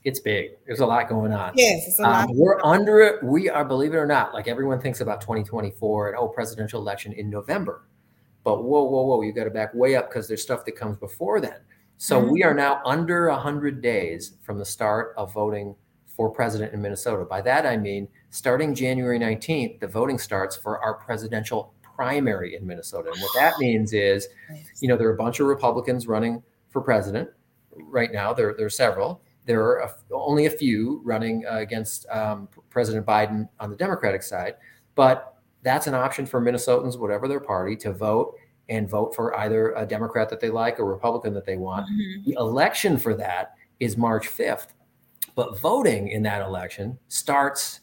It's 0.05 0.21
big. 0.21 0.53
There's 0.67 0.81
a 0.81 0.87
lot 0.87 1.09
going 1.09 1.33
on. 1.33 1.53
Yes, 1.55 1.87
it's 1.87 1.99
a 1.99 2.03
lot. 2.03 2.31
Um, 2.31 2.37
we're 2.37 2.62
under 2.64 3.00
it. 3.00 3.23
We 3.23 3.50
are, 3.50 3.64
believe 3.64 3.95
it 3.95 3.97
or 3.97 4.07
not, 4.07 4.33
like 4.33 4.49
everyone 4.49 4.81
thinks 4.81 5.00
about 5.00 5.21
2024 5.21 6.09
and 6.09 6.17
oh, 6.17 6.28
presidential 6.28 6.81
election 6.81 7.12
in 7.12 7.28
November. 7.28 7.85
But 8.45 8.62
whoa, 8.64 8.85
whoa, 8.85 9.02
whoa, 9.02 9.23
you 9.23 9.33
got 9.33 9.45
to 9.45 9.50
back 9.50 9.75
way 9.75 9.97
up 9.97 10.09
because 10.09 10.28
there's 10.28 10.43
stuff 10.43 10.64
that 10.64 10.76
comes 10.76 10.97
before 10.97 11.40
then. 11.40 11.59
So 11.99 12.21
mm-hmm. 12.21 12.31
we 12.31 12.43
are 12.45 12.55
now 12.55 12.81
under 12.85 13.28
100 13.28 13.83
days 13.83 14.37
from 14.43 14.59
the 14.59 14.64
start 14.64 15.14
of 15.17 15.35
voting 15.35 15.75
for 16.07 16.31
president 16.31 16.73
in 16.73 16.81
Minnesota. 16.81 17.25
By 17.25 17.43
that, 17.43 17.67
I 17.67 17.76
mean 17.76 18.09
starting 18.31 18.75
January 18.75 19.19
19th, 19.19 19.81
the 19.81 19.88
voting 19.88 20.19
starts 20.19 20.57
for 20.57 20.78
our 20.81 20.95
presidential 20.95 21.75
primary 21.99 22.55
in 22.55 22.64
Minnesota. 22.64 23.11
And 23.11 23.21
what 23.21 23.33
that 23.35 23.55
means 23.59 23.93
is, 23.93 24.28
you 24.81 24.87
know, 24.87 24.97
there 24.97 25.09
are 25.09 25.14
a 25.14 25.17
bunch 25.17 25.40
of 25.40 25.49
Republicans 25.49 26.07
running 26.07 26.40
for 26.71 26.81
president 26.81 27.28
right 27.76 28.12
now. 28.12 28.33
There, 28.33 28.55
there 28.57 28.67
are 28.67 28.71
several. 28.71 29.21
There 29.47 29.62
are 29.64 29.78
a, 29.78 29.95
only 30.12 30.47
a 30.47 30.50
few 30.50 31.00
running 31.05 31.45
uh, 31.50 31.57
against 31.57 32.09
um, 32.11 32.49
President 32.71 33.05
Biden 33.05 33.49
on 33.59 33.71
the 33.71 33.76
Democratic 33.76 34.23
side, 34.23 34.55
but 34.95 35.35
that's 35.62 35.88
an 35.88 35.95
option 35.95 36.25
for 36.25 36.40
Minnesotans, 36.40 36.99
whatever 36.99 37.26
their 37.26 37.40
party, 37.40 37.75
to 37.76 37.93
vote 37.93 38.37
and 38.69 38.88
vote 38.88 39.17
for 39.17 39.37
either 39.38 39.73
a 39.73 39.85
Democrat 39.85 40.28
that 40.28 40.38
they 40.38 40.50
like 40.50 40.78
or 40.78 40.85
Republican 40.85 41.35
that 41.35 41.47
they 41.47 41.57
want. 41.57 41.87
Mm-hmm. 41.87 42.31
The 42.31 42.37
election 42.38 42.97
for 42.97 43.14
that 43.14 43.55
is 43.81 43.97
March 43.97 44.28
5th. 44.28 44.69
But 45.35 45.59
voting 45.61 46.09
in 46.09 46.23
that 46.25 46.43
election 46.43 46.99
starts 47.09 47.81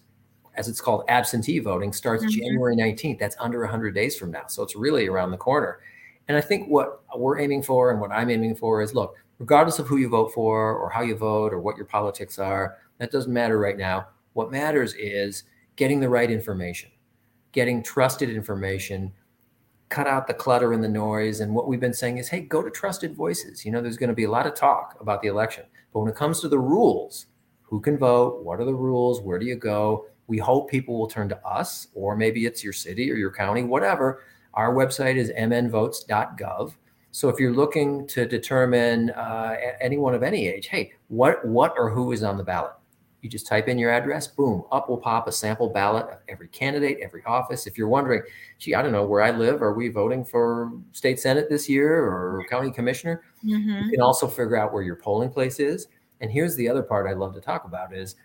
as 0.56 0.68
it's 0.68 0.82
called 0.82 1.04
absentee 1.08 1.60
voting 1.60 1.94
starts 1.94 2.24
mm-hmm. 2.24 2.40
January 2.40 2.76
19th. 2.76 3.20
That's 3.20 3.36
under 3.40 3.62
100 3.62 3.94
days 3.94 4.18
from 4.18 4.32
now. 4.32 4.48
So 4.48 4.64
it's 4.64 4.76
really 4.76 5.08
around 5.08 5.32
the 5.32 5.38
corner. 5.38 5.80
And 6.28 6.38
I 6.38 6.42
think 6.42 6.68
what 6.70 7.02
we're 7.16 7.40
aiming 7.40 7.64
for 7.64 7.92
and 7.92 8.02
what 8.02 8.12
I'm 8.12 8.30
aiming 8.30 8.56
for 8.56 8.82
is 8.82 8.94
look, 8.94 9.16
regardless 9.40 9.80
of 9.80 9.88
who 9.88 9.98
you 9.98 10.10
vote 10.10 10.34
for 10.34 10.76
or 10.76 10.90
how 10.90 11.02
you 11.02 11.16
vote 11.16 11.54
or 11.54 11.60
what 11.60 11.78
your 11.78 11.86
politics 11.86 12.40
are, 12.40 12.78
that 12.98 13.12
doesn't 13.12 13.34
matter 13.34 13.60
right 13.60 13.78
now. 13.78 14.08
What 14.34 14.52
matters 14.52 14.94
is 14.96 15.44
getting 15.76 16.00
the 16.00 16.10
right 16.10 16.32
information, 16.32 16.90
getting 17.52 17.84
trusted 17.84 18.30
information, 18.30 19.14
cut 19.90 20.08
out 20.08 20.28
the 20.28 20.34
clutter 20.34 20.74
and 20.74 20.84
the 20.84 20.90
noise. 20.90 21.42
And 21.42 21.54
what 21.54 21.68
we've 21.68 21.80
been 21.80 21.94
saying 21.94 22.18
is, 22.18 22.28
hey, 22.28 22.42
go 22.42 22.62
to 22.62 22.72
trusted 22.72 23.16
voices. 23.16 23.66
You 23.66 23.72
know, 23.72 23.82
there's 23.82 23.98
going 23.98 24.10
to 24.10 24.16
be 24.16 24.24
a 24.24 24.32
lot 24.32 24.48
of 24.48 24.56
talk 24.56 24.98
about 25.00 25.22
the 25.22 25.28
election. 25.28 25.66
But 25.94 26.00
when 26.00 26.10
it 26.10 26.16
comes 26.16 26.42
to 26.42 26.50
the 26.50 26.60
rules, 26.60 27.28
who 27.62 27.80
can 27.80 27.98
vote? 27.98 28.44
What 28.44 28.60
are 28.60 28.66
the 28.66 28.74
rules? 28.74 29.22
Where 29.22 29.40
do 29.40 29.46
you 29.46 29.56
go? 29.56 30.08
We 30.28 30.38
hope 30.38 30.70
people 30.70 30.98
will 30.98 31.08
turn 31.08 31.30
to 31.30 31.48
us, 31.48 31.88
or 31.94 32.16
maybe 32.16 32.46
it's 32.46 32.64
your 32.64 32.74
city 32.74 33.12
or 33.12 33.16
your 33.16 33.32
county, 33.32 33.64
whatever. 33.64 34.24
Our 34.54 34.74
website 34.74 35.18
is 35.18 35.30
mnvotes.gov. 35.32 36.74
So 37.12 37.30
if 37.30 37.40
you're 37.40 37.54
looking 37.54 38.08
to 38.08 38.26
determine 38.26 39.12
uh, 39.12 39.56
anyone 39.80 40.16
of 40.16 40.24
any 40.24 40.48
age, 40.48 40.68
hey, 40.68 40.92
what 41.08 41.46
what 41.46 41.74
or 41.78 41.90
who 41.90 42.12
is 42.12 42.24
on 42.24 42.38
the 42.38 42.44
ballot? 42.44 42.74
You 43.22 43.30
just 43.30 43.48
type 43.48 43.68
in 43.68 43.80
your 43.80 43.90
address, 43.90 44.28
boom, 44.28 44.66
up 44.72 44.88
will 44.88 44.98
pop 44.98 45.28
a 45.28 45.32
sample 45.32 45.70
ballot 45.70 46.06
of 46.08 46.20
every 46.28 46.48
candidate, 46.50 47.00
every 47.02 47.24
office. 47.26 47.66
If 47.66 47.76
you're 47.76 47.88
wondering, 47.88 48.22
gee, 48.60 48.76
I 48.76 48.84
don't 48.84 48.92
know 48.92 49.06
where 49.06 49.24
I 49.24 49.32
live, 49.32 49.64
are 49.64 49.74
we 49.74 49.88
voting 49.88 50.24
for 50.24 50.74
state 50.92 51.20
senate 51.20 51.50
this 51.50 51.68
year 51.68 52.04
or 52.04 52.46
county 52.52 52.70
commissioner? 52.70 53.24
Mm-hmm. 53.44 53.86
You 53.86 53.92
can 53.92 54.02
also 54.02 54.28
figure 54.28 54.58
out 54.58 54.74
where 54.74 54.84
your 54.84 54.98
polling 54.98 55.32
place 55.32 55.60
is. 55.60 55.88
And 56.22 56.30
here's 56.30 56.56
the 56.56 56.70
other 56.70 56.84
part 56.84 57.10
I 57.10 57.14
love 57.14 57.34
to 57.34 57.42
talk 57.42 57.66
about 57.66 57.96
is 57.96 58.16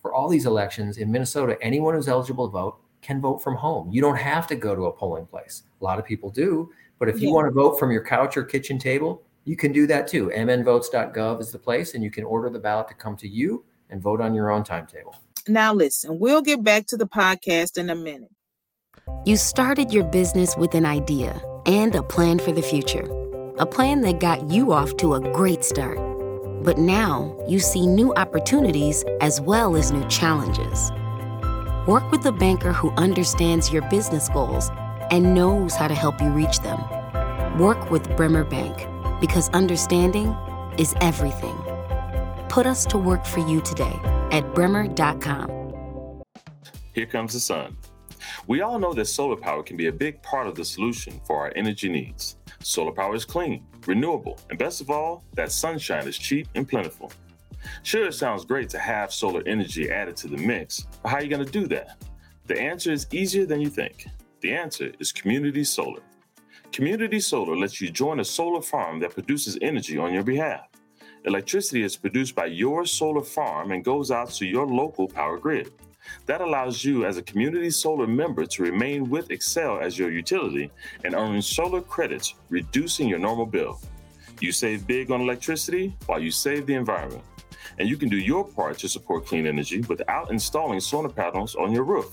for 0.00 0.14
all 0.14 0.28
these 0.28 0.46
elections 0.46 0.98
in 0.98 1.10
Minnesota, 1.10 1.56
anyone 1.60 1.94
who's 1.94 2.08
eligible 2.08 2.48
to 2.48 2.52
vote 2.52 2.78
can 3.02 3.20
vote 3.20 3.42
from 3.42 3.56
home. 3.56 3.90
You 3.90 4.00
don't 4.00 4.16
have 4.16 4.46
to 4.48 4.56
go 4.56 4.74
to 4.74 4.86
a 4.86 4.92
polling 4.92 5.26
place. 5.26 5.62
A 5.80 5.84
lot 5.84 5.98
of 5.98 6.04
people 6.04 6.30
do, 6.30 6.70
but 6.98 7.08
if 7.08 7.20
you 7.20 7.28
yeah. 7.28 7.34
want 7.34 7.46
to 7.46 7.52
vote 7.52 7.78
from 7.78 7.90
your 7.90 8.04
couch 8.04 8.36
or 8.36 8.44
kitchen 8.44 8.78
table, 8.78 9.22
you 9.44 9.56
can 9.56 9.72
do 9.72 9.86
that 9.86 10.06
too. 10.06 10.30
mnvotes.gov 10.34 11.40
is 11.40 11.50
the 11.50 11.58
place, 11.58 11.94
and 11.94 12.04
you 12.04 12.10
can 12.10 12.24
order 12.24 12.50
the 12.50 12.58
ballot 12.58 12.88
to 12.88 12.94
come 12.94 13.16
to 13.16 13.28
you 13.28 13.64
and 13.88 14.02
vote 14.02 14.20
on 14.20 14.34
your 14.34 14.50
own 14.50 14.64
timetable. 14.64 15.14
Now, 15.48 15.72
listen, 15.72 16.18
we'll 16.18 16.42
get 16.42 16.62
back 16.62 16.86
to 16.88 16.96
the 16.96 17.08
podcast 17.08 17.78
in 17.78 17.90
a 17.90 17.94
minute. 17.94 18.30
You 19.24 19.36
started 19.36 19.92
your 19.92 20.04
business 20.04 20.56
with 20.56 20.74
an 20.74 20.86
idea 20.86 21.40
and 21.66 21.94
a 21.94 22.02
plan 22.02 22.38
for 22.38 22.52
the 22.52 22.62
future, 22.62 23.08
a 23.58 23.66
plan 23.66 24.02
that 24.02 24.20
got 24.20 24.50
you 24.50 24.72
off 24.72 24.96
to 24.98 25.14
a 25.14 25.20
great 25.32 25.64
start. 25.64 26.09
But 26.62 26.76
now 26.76 27.34
you 27.48 27.58
see 27.58 27.86
new 27.86 28.12
opportunities 28.14 29.02
as 29.20 29.40
well 29.40 29.76
as 29.76 29.92
new 29.92 30.06
challenges. 30.08 30.90
Work 31.86 32.10
with 32.10 32.26
a 32.26 32.32
banker 32.32 32.72
who 32.72 32.90
understands 32.92 33.72
your 33.72 33.82
business 33.88 34.28
goals 34.28 34.70
and 35.10 35.34
knows 35.34 35.74
how 35.74 35.88
to 35.88 35.94
help 35.94 36.20
you 36.20 36.28
reach 36.28 36.60
them. 36.60 36.78
Work 37.58 37.90
with 37.90 38.14
Bremer 38.14 38.44
Bank 38.44 38.86
because 39.20 39.48
understanding 39.50 40.36
is 40.78 40.94
everything. 41.00 41.56
Put 42.50 42.66
us 42.66 42.84
to 42.86 42.98
work 42.98 43.24
for 43.24 43.40
you 43.40 43.62
today 43.62 43.98
at 44.30 44.54
bremer.com. 44.54 46.22
Here 46.92 47.06
comes 47.06 47.32
the 47.32 47.40
sun. 47.40 47.76
We 48.46 48.60
all 48.60 48.78
know 48.78 48.92
that 48.92 49.06
solar 49.06 49.36
power 49.36 49.62
can 49.62 49.76
be 49.76 49.86
a 49.86 49.92
big 49.92 50.22
part 50.22 50.46
of 50.46 50.54
the 50.54 50.64
solution 50.64 51.20
for 51.24 51.36
our 51.38 51.52
energy 51.56 51.88
needs. 51.88 52.36
Solar 52.62 52.92
power 52.92 53.14
is 53.14 53.24
clean, 53.24 53.64
renewable, 53.86 54.38
and 54.48 54.58
best 54.58 54.80
of 54.80 54.90
all, 54.90 55.24
that 55.34 55.52
sunshine 55.52 56.06
is 56.06 56.18
cheap 56.18 56.48
and 56.54 56.68
plentiful. 56.68 57.12
Sure, 57.82 58.06
it 58.06 58.14
sounds 58.14 58.44
great 58.44 58.70
to 58.70 58.78
have 58.78 59.12
solar 59.12 59.42
energy 59.46 59.90
added 59.90 60.16
to 60.16 60.28
the 60.28 60.36
mix, 60.36 60.86
but 61.02 61.10
how 61.10 61.16
are 61.16 61.22
you 61.22 61.28
going 61.28 61.44
to 61.44 61.52
do 61.52 61.66
that? 61.68 61.96
The 62.46 62.60
answer 62.60 62.90
is 62.90 63.06
easier 63.12 63.46
than 63.46 63.60
you 63.60 63.68
think. 63.68 64.06
The 64.40 64.52
answer 64.52 64.92
is 64.98 65.12
community 65.12 65.64
solar. 65.64 66.02
Community 66.72 67.20
solar 67.20 67.56
lets 67.56 67.80
you 67.80 67.90
join 67.90 68.20
a 68.20 68.24
solar 68.24 68.62
farm 68.62 69.00
that 69.00 69.12
produces 69.12 69.58
energy 69.60 69.98
on 69.98 70.14
your 70.14 70.22
behalf. 70.22 70.68
Electricity 71.24 71.82
is 71.82 71.96
produced 71.96 72.34
by 72.34 72.46
your 72.46 72.86
solar 72.86 73.22
farm 73.22 73.72
and 73.72 73.84
goes 73.84 74.10
out 74.10 74.30
to 74.30 74.46
your 74.46 74.66
local 74.66 75.06
power 75.06 75.36
grid. 75.38 75.70
That 76.26 76.40
allows 76.40 76.84
you, 76.84 77.04
as 77.04 77.16
a 77.16 77.22
community 77.22 77.70
solar 77.70 78.06
member, 78.06 78.46
to 78.46 78.62
remain 78.62 79.08
with 79.08 79.28
Xcel 79.28 79.80
as 79.82 79.98
your 79.98 80.10
utility 80.10 80.70
and 81.04 81.14
earn 81.14 81.42
solar 81.42 81.80
credits, 81.80 82.34
reducing 82.48 83.08
your 83.08 83.18
normal 83.18 83.46
bill. 83.46 83.80
You 84.40 84.52
save 84.52 84.86
big 84.86 85.10
on 85.10 85.20
electricity 85.20 85.96
while 86.06 86.20
you 86.20 86.30
save 86.30 86.66
the 86.66 86.74
environment. 86.74 87.22
And 87.78 87.88
you 87.88 87.96
can 87.96 88.08
do 88.08 88.18
your 88.18 88.44
part 88.44 88.78
to 88.78 88.88
support 88.88 89.26
clean 89.26 89.46
energy 89.46 89.80
without 89.82 90.30
installing 90.30 90.80
solar 90.80 91.08
panels 91.08 91.54
on 91.54 91.72
your 91.72 91.84
roof. 91.84 92.12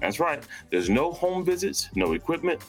That's 0.00 0.20
right, 0.20 0.42
there's 0.70 0.90
no 0.90 1.12
home 1.12 1.44
visits, 1.44 1.88
no 1.94 2.12
equipment, 2.12 2.60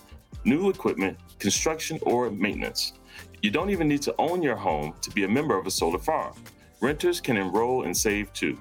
new 0.45 0.69
equipment, 0.69 1.17
construction, 1.39 1.99
or 2.03 2.29
maintenance. 2.29 2.93
You 3.41 3.51
don't 3.51 3.69
even 3.69 3.87
need 3.87 4.01
to 4.03 4.15
own 4.19 4.41
your 4.41 4.55
home 4.55 4.93
to 5.01 5.09
be 5.11 5.23
a 5.23 5.27
member 5.27 5.57
of 5.57 5.67
a 5.67 5.71
solar 5.71 5.99
farm. 5.99 6.33
Renters 6.79 7.19
can 7.19 7.37
enroll 7.37 7.83
and 7.83 7.95
save 7.95 8.31
too. 8.33 8.57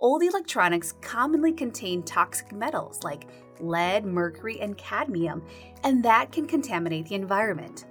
Old 0.00 0.22
electronics 0.22 0.92
commonly 1.00 1.52
contain 1.52 2.04
toxic 2.04 2.52
metals 2.52 3.02
like 3.02 3.26
lead, 3.58 4.04
mercury, 4.04 4.60
and 4.60 4.78
cadmium, 4.78 5.42
and 5.82 6.04
that 6.04 6.30
can 6.30 6.46
contaminate 6.46 7.08
the 7.08 7.16
environment. 7.16 7.86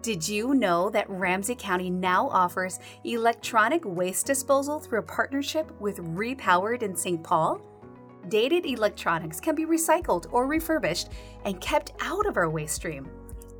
Did 0.00 0.28
you 0.28 0.54
know 0.54 0.88
that 0.90 1.10
Ramsey 1.10 1.56
County 1.56 1.90
now 1.90 2.28
offers 2.28 2.78
electronic 3.02 3.84
waste 3.84 4.24
disposal 4.24 4.78
through 4.78 5.00
a 5.00 5.02
partnership 5.02 5.72
with 5.80 5.98
Repowered 5.98 6.84
in 6.84 6.94
St. 6.94 7.24
Paul? 7.24 7.60
Dated 8.28 8.64
electronics 8.64 9.40
can 9.40 9.56
be 9.56 9.66
recycled 9.66 10.26
or 10.30 10.46
refurbished 10.46 11.08
and 11.44 11.60
kept 11.60 11.92
out 12.00 12.26
of 12.26 12.36
our 12.36 12.48
waste 12.48 12.76
stream. 12.76 13.10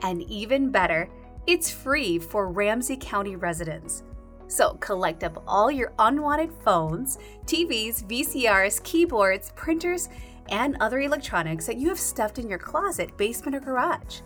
And 0.02 0.22
even 0.30 0.70
better, 0.70 1.08
it's 1.48 1.68
free 1.68 2.20
for 2.20 2.48
Ramsey 2.48 2.96
County 2.96 3.34
residents. 3.34 4.04
So 4.48 4.74
collect 4.80 5.22
up 5.24 5.42
all 5.46 5.70
your 5.70 5.92
unwanted 5.98 6.52
phones, 6.64 7.18
TVs, 7.44 8.02
VCRs, 8.04 8.82
keyboards, 8.82 9.52
printers, 9.54 10.08
and 10.48 10.76
other 10.80 11.00
electronics 11.00 11.66
that 11.66 11.76
you 11.76 11.88
have 11.88 11.98
stuffed 11.98 12.38
in 12.38 12.48
your 12.48 12.58
closet, 12.58 13.16
basement, 13.16 13.54
or 13.54 13.60
garage. 13.60 14.20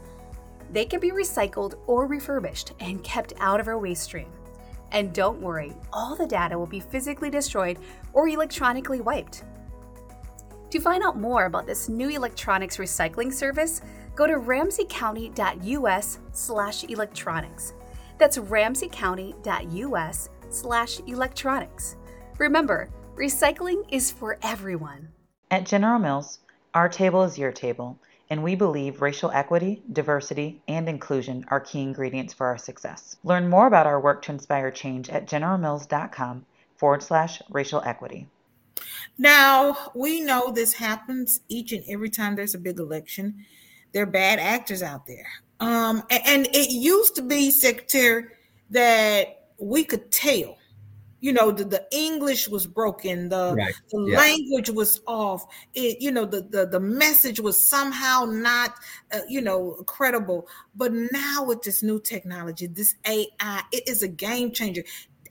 They 0.70 0.84
can 0.84 1.00
be 1.00 1.10
recycled 1.10 1.74
or 1.86 2.06
refurbished 2.06 2.72
and 2.80 3.02
kept 3.02 3.34
out 3.38 3.60
of 3.60 3.68
our 3.68 3.78
waste 3.78 4.04
stream. 4.04 4.30
And 4.92 5.12
don't 5.12 5.40
worry, 5.40 5.72
all 5.92 6.14
the 6.14 6.26
data 6.26 6.56
will 6.56 6.66
be 6.66 6.80
physically 6.80 7.30
destroyed 7.30 7.78
or 8.12 8.28
electronically 8.28 9.00
wiped. 9.00 9.44
To 10.70 10.80
find 10.80 11.02
out 11.02 11.18
more 11.18 11.46
about 11.46 11.66
this 11.66 11.88
new 11.88 12.08
electronics 12.08 12.78
recycling 12.78 13.32
service, 13.32 13.82
go 14.14 14.26
to 14.26 14.34
ramseycounty.us 14.34 16.18
slash 16.32 16.84
electronics. 16.84 17.74
That's 18.22 18.38
ramseycounty.us 18.38 20.28
slash 20.48 21.00
electronics. 21.08 21.96
Remember, 22.38 22.88
recycling 23.16 23.82
is 23.90 24.12
for 24.12 24.38
everyone. 24.42 25.08
At 25.50 25.66
General 25.66 25.98
Mills, 25.98 26.38
our 26.72 26.88
table 26.88 27.24
is 27.24 27.36
your 27.36 27.50
table, 27.50 27.98
and 28.30 28.44
we 28.44 28.54
believe 28.54 29.02
racial 29.02 29.32
equity, 29.32 29.82
diversity, 29.92 30.62
and 30.68 30.88
inclusion 30.88 31.44
are 31.48 31.58
key 31.58 31.82
ingredients 31.82 32.32
for 32.32 32.46
our 32.46 32.58
success. 32.58 33.16
Learn 33.24 33.50
more 33.50 33.66
about 33.66 33.88
our 33.88 34.00
work 34.00 34.22
to 34.22 34.30
inspire 34.30 34.70
change 34.70 35.10
at 35.10 35.26
generalmills.com 35.26 36.46
forward 36.76 37.02
slash 37.02 37.42
racial 37.50 37.82
equity. 37.84 38.28
Now, 39.18 39.90
we 39.96 40.20
know 40.20 40.52
this 40.52 40.74
happens 40.74 41.40
each 41.48 41.72
and 41.72 41.82
every 41.88 42.08
time 42.08 42.36
there's 42.36 42.54
a 42.54 42.58
big 42.58 42.78
election. 42.78 43.44
There 43.92 44.04
are 44.04 44.06
bad 44.06 44.38
actors 44.38 44.80
out 44.80 45.08
there. 45.08 45.26
Um, 45.60 46.02
and, 46.10 46.48
it 46.52 46.70
used 46.70 47.14
to 47.16 47.22
be, 47.22 47.50
Secretary, 47.50 48.24
that 48.70 49.50
we 49.58 49.84
could 49.84 50.10
tell. 50.10 50.56
You 51.20 51.32
know, 51.32 51.52
the, 51.52 51.64
the 51.64 51.86
English 51.92 52.48
was 52.48 52.66
broken, 52.66 53.28
the, 53.28 53.54
right. 53.56 53.72
the 53.92 54.06
yeah. 54.08 54.16
language 54.16 54.70
was 54.70 55.00
off. 55.06 55.44
It, 55.72 56.00
you 56.00 56.10
know, 56.10 56.24
the, 56.24 56.42
the, 56.42 56.66
the 56.66 56.80
message 56.80 57.38
was 57.38 57.68
somehow 57.68 58.24
not, 58.24 58.74
uh, 59.12 59.20
you 59.28 59.40
know, 59.40 59.84
credible. 59.86 60.48
But 60.74 60.92
now 60.92 61.44
with 61.44 61.62
this 61.62 61.80
new 61.80 62.00
technology, 62.00 62.66
this 62.66 62.96
AI, 63.06 63.62
it 63.70 63.86
is 63.86 64.02
a 64.02 64.08
game 64.08 64.50
changer. 64.50 64.82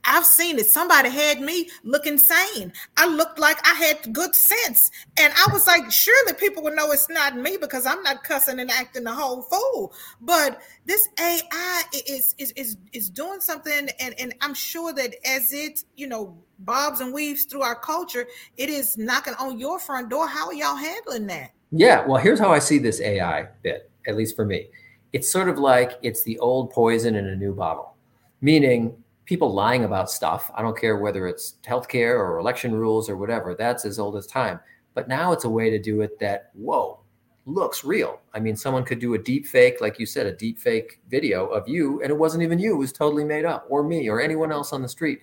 I've 0.05 0.25
seen 0.25 0.59
it. 0.59 0.67
Somebody 0.67 1.09
had 1.09 1.41
me 1.41 1.69
look 1.83 2.05
insane. 2.05 2.73
I 2.97 3.07
looked 3.07 3.39
like 3.39 3.57
I 3.67 3.73
had 3.73 4.13
good 4.13 4.35
sense. 4.35 4.91
And 5.17 5.33
I 5.33 5.51
was 5.51 5.67
like, 5.67 5.91
surely 5.91 6.33
people 6.33 6.63
would 6.63 6.75
know 6.75 6.91
it's 6.91 7.09
not 7.09 7.35
me 7.35 7.57
because 7.59 7.85
I'm 7.85 8.01
not 8.03 8.23
cussing 8.23 8.59
and 8.59 8.71
acting 8.71 9.03
the 9.03 9.13
whole 9.13 9.43
fool. 9.43 9.93
But 10.21 10.61
this 10.85 11.07
AI 11.19 11.83
is 12.07 12.35
is 12.37 12.51
is 12.51 12.77
is 12.93 13.09
doing 13.09 13.41
something, 13.41 13.89
and, 13.99 14.15
and 14.19 14.33
I'm 14.41 14.53
sure 14.53 14.93
that 14.93 15.15
as 15.27 15.53
it, 15.53 15.83
you 15.95 16.07
know, 16.07 16.37
bobs 16.59 16.99
and 16.99 17.13
weaves 17.13 17.45
through 17.45 17.61
our 17.61 17.75
culture, 17.75 18.27
it 18.57 18.69
is 18.69 18.97
knocking 18.97 19.33
on 19.35 19.59
your 19.59 19.79
front 19.79 20.09
door. 20.09 20.27
How 20.27 20.47
are 20.47 20.53
y'all 20.53 20.75
handling 20.75 21.27
that? 21.27 21.51
Yeah, 21.71 22.05
well, 22.05 22.21
here's 22.21 22.39
how 22.39 22.51
I 22.51 22.59
see 22.59 22.79
this 22.79 22.99
AI 22.99 23.47
bit, 23.63 23.89
at 24.07 24.15
least 24.15 24.35
for 24.35 24.45
me. 24.45 24.67
It's 25.13 25.31
sort 25.31 25.49
of 25.49 25.57
like 25.57 25.93
it's 26.01 26.23
the 26.23 26.37
old 26.39 26.71
poison 26.71 27.15
in 27.15 27.27
a 27.27 27.35
new 27.35 27.53
bottle, 27.53 27.95
meaning 28.41 29.00
people 29.25 29.53
lying 29.53 29.83
about 29.83 30.09
stuff. 30.09 30.51
I 30.55 30.61
don't 30.61 30.77
care 30.77 30.97
whether 30.97 31.27
it's 31.27 31.55
healthcare 31.65 32.17
or 32.17 32.39
election 32.39 32.73
rules 32.73 33.09
or 33.09 33.17
whatever, 33.17 33.55
that's 33.55 33.85
as 33.85 33.99
old 33.99 34.15
as 34.15 34.27
time. 34.27 34.59
But 34.93 35.07
now 35.07 35.31
it's 35.31 35.45
a 35.45 35.49
way 35.49 35.69
to 35.69 35.79
do 35.79 36.01
it 36.01 36.19
that, 36.19 36.51
whoa, 36.53 37.01
looks 37.45 37.83
real. 37.83 38.19
I 38.33 38.39
mean, 38.39 38.55
someone 38.55 38.83
could 38.83 38.99
do 38.99 39.13
a 39.13 39.17
deep 39.17 39.47
fake, 39.47 39.81
like 39.81 39.99
you 39.99 40.05
said, 40.05 40.25
a 40.25 40.35
deep 40.35 40.59
fake 40.59 40.99
video 41.09 41.47
of 41.47 41.67
you, 41.67 42.01
and 42.01 42.11
it 42.11 42.17
wasn't 42.17 42.43
even 42.43 42.59
you, 42.59 42.75
it 42.75 42.79
was 42.79 42.91
totally 42.91 43.23
made 43.23 43.45
up, 43.45 43.65
or 43.69 43.83
me, 43.83 44.09
or 44.09 44.21
anyone 44.21 44.51
else 44.51 44.73
on 44.73 44.81
the 44.81 44.89
street. 44.89 45.19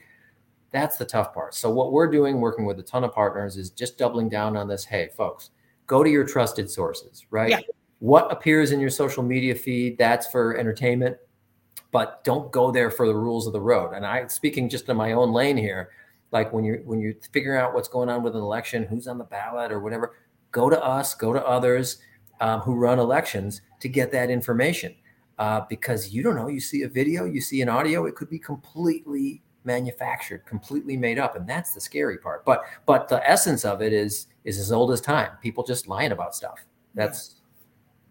That's 0.71 0.97
the 0.97 1.05
tough 1.05 1.33
part. 1.33 1.55
So, 1.55 1.71
what 1.71 1.93
we're 1.93 2.11
doing, 2.11 2.41
working 2.41 2.67
with 2.67 2.79
a 2.79 2.83
ton 2.83 3.05
of 3.05 3.13
partners, 3.13 3.57
is 3.57 3.71
just 3.71 3.97
doubling 3.97 4.29
down 4.29 4.57
on 4.57 4.69
this. 4.69 4.85
Hey, 4.85 5.09
folks, 5.17 5.51
go 5.87 6.03
to 6.03 6.11
your 6.11 6.25
trusted 6.25 6.71
sources, 6.71 7.27
right? 7.31 7.51
Yeah. 7.51 7.61
What 8.01 8.31
appears 8.31 8.73
in 8.73 8.81
your 8.81 8.91
social 8.91 9.23
media 9.23 9.55
feed, 9.55 9.99
that's 9.99 10.27
for 10.29 10.57
entertainment, 10.57 11.17
but 11.91 12.23
don't 12.25 12.53
go 12.53 12.71
there 12.71 12.91
for 12.91 13.07
the 13.07 13.15
rules 13.15 13.47
of 13.47 13.53
the 13.53 13.61
road. 13.61 13.93
And 13.95 14.07
I 14.07 14.27
speaking 14.27 14.69
just 14.69 14.89
in 14.89 14.97
my 14.97 15.13
own 15.13 15.33
lane 15.33 15.57
here, 15.57 15.91
like 16.31 16.53
when 16.53 16.65
you're 16.65 16.79
when 16.79 17.01
you're 17.01 17.15
figuring 17.33 17.61
out 17.61 17.75
what's 17.75 17.89
going 17.89 18.09
on 18.09 18.23
with 18.23 18.37
an 18.37 18.43
election, 18.43 18.85
who's 18.85 19.09
on 19.09 19.19
the 19.19 19.25
ballot 19.25 19.73
or 19.73 19.81
whatever, 19.81 20.15
go 20.51 20.69
to 20.69 20.83
us, 20.83 21.15
go 21.15 21.33
to 21.33 21.45
others 21.47 21.99
um, 22.41 22.61
who 22.61 22.75
run 22.75 22.99
elections 22.99 23.63
to 23.81 23.89
get 23.89 24.13
that 24.13 24.31
information. 24.31 24.95
Uh, 25.39 25.61
because 25.69 26.11
you 26.11 26.21
don't 26.21 26.35
know, 26.35 26.49
you 26.49 26.61
see 26.61 26.83
a 26.83 26.89
video, 26.89 27.25
you 27.25 27.41
see 27.41 27.63
an 27.63 27.69
audio, 27.69 28.07
it 28.07 28.17
could 28.17 28.29
be 28.29 28.41
completely 28.41 29.41
manufactured, 29.65 30.45
completely 30.47 30.97
made 30.97 31.17
up, 31.17 31.37
and 31.37 31.49
that's 31.49 31.75
the 31.75 31.81
scary 31.81 32.19
part. 32.19 32.45
But 32.45 32.65
but 32.87 33.09
the 33.09 33.27
essence 33.29 33.65
of 33.65 33.81
it 33.81 33.93
is 33.93 34.27
is 34.45 34.59
as 34.59 34.73
old 34.73 34.91
as 34.91 35.01
time. 35.01 35.31
People 35.41 35.63
just 35.63 35.87
lying 35.87 36.13
about 36.13 36.35
stuff. 36.35 36.65
That's 36.95 37.37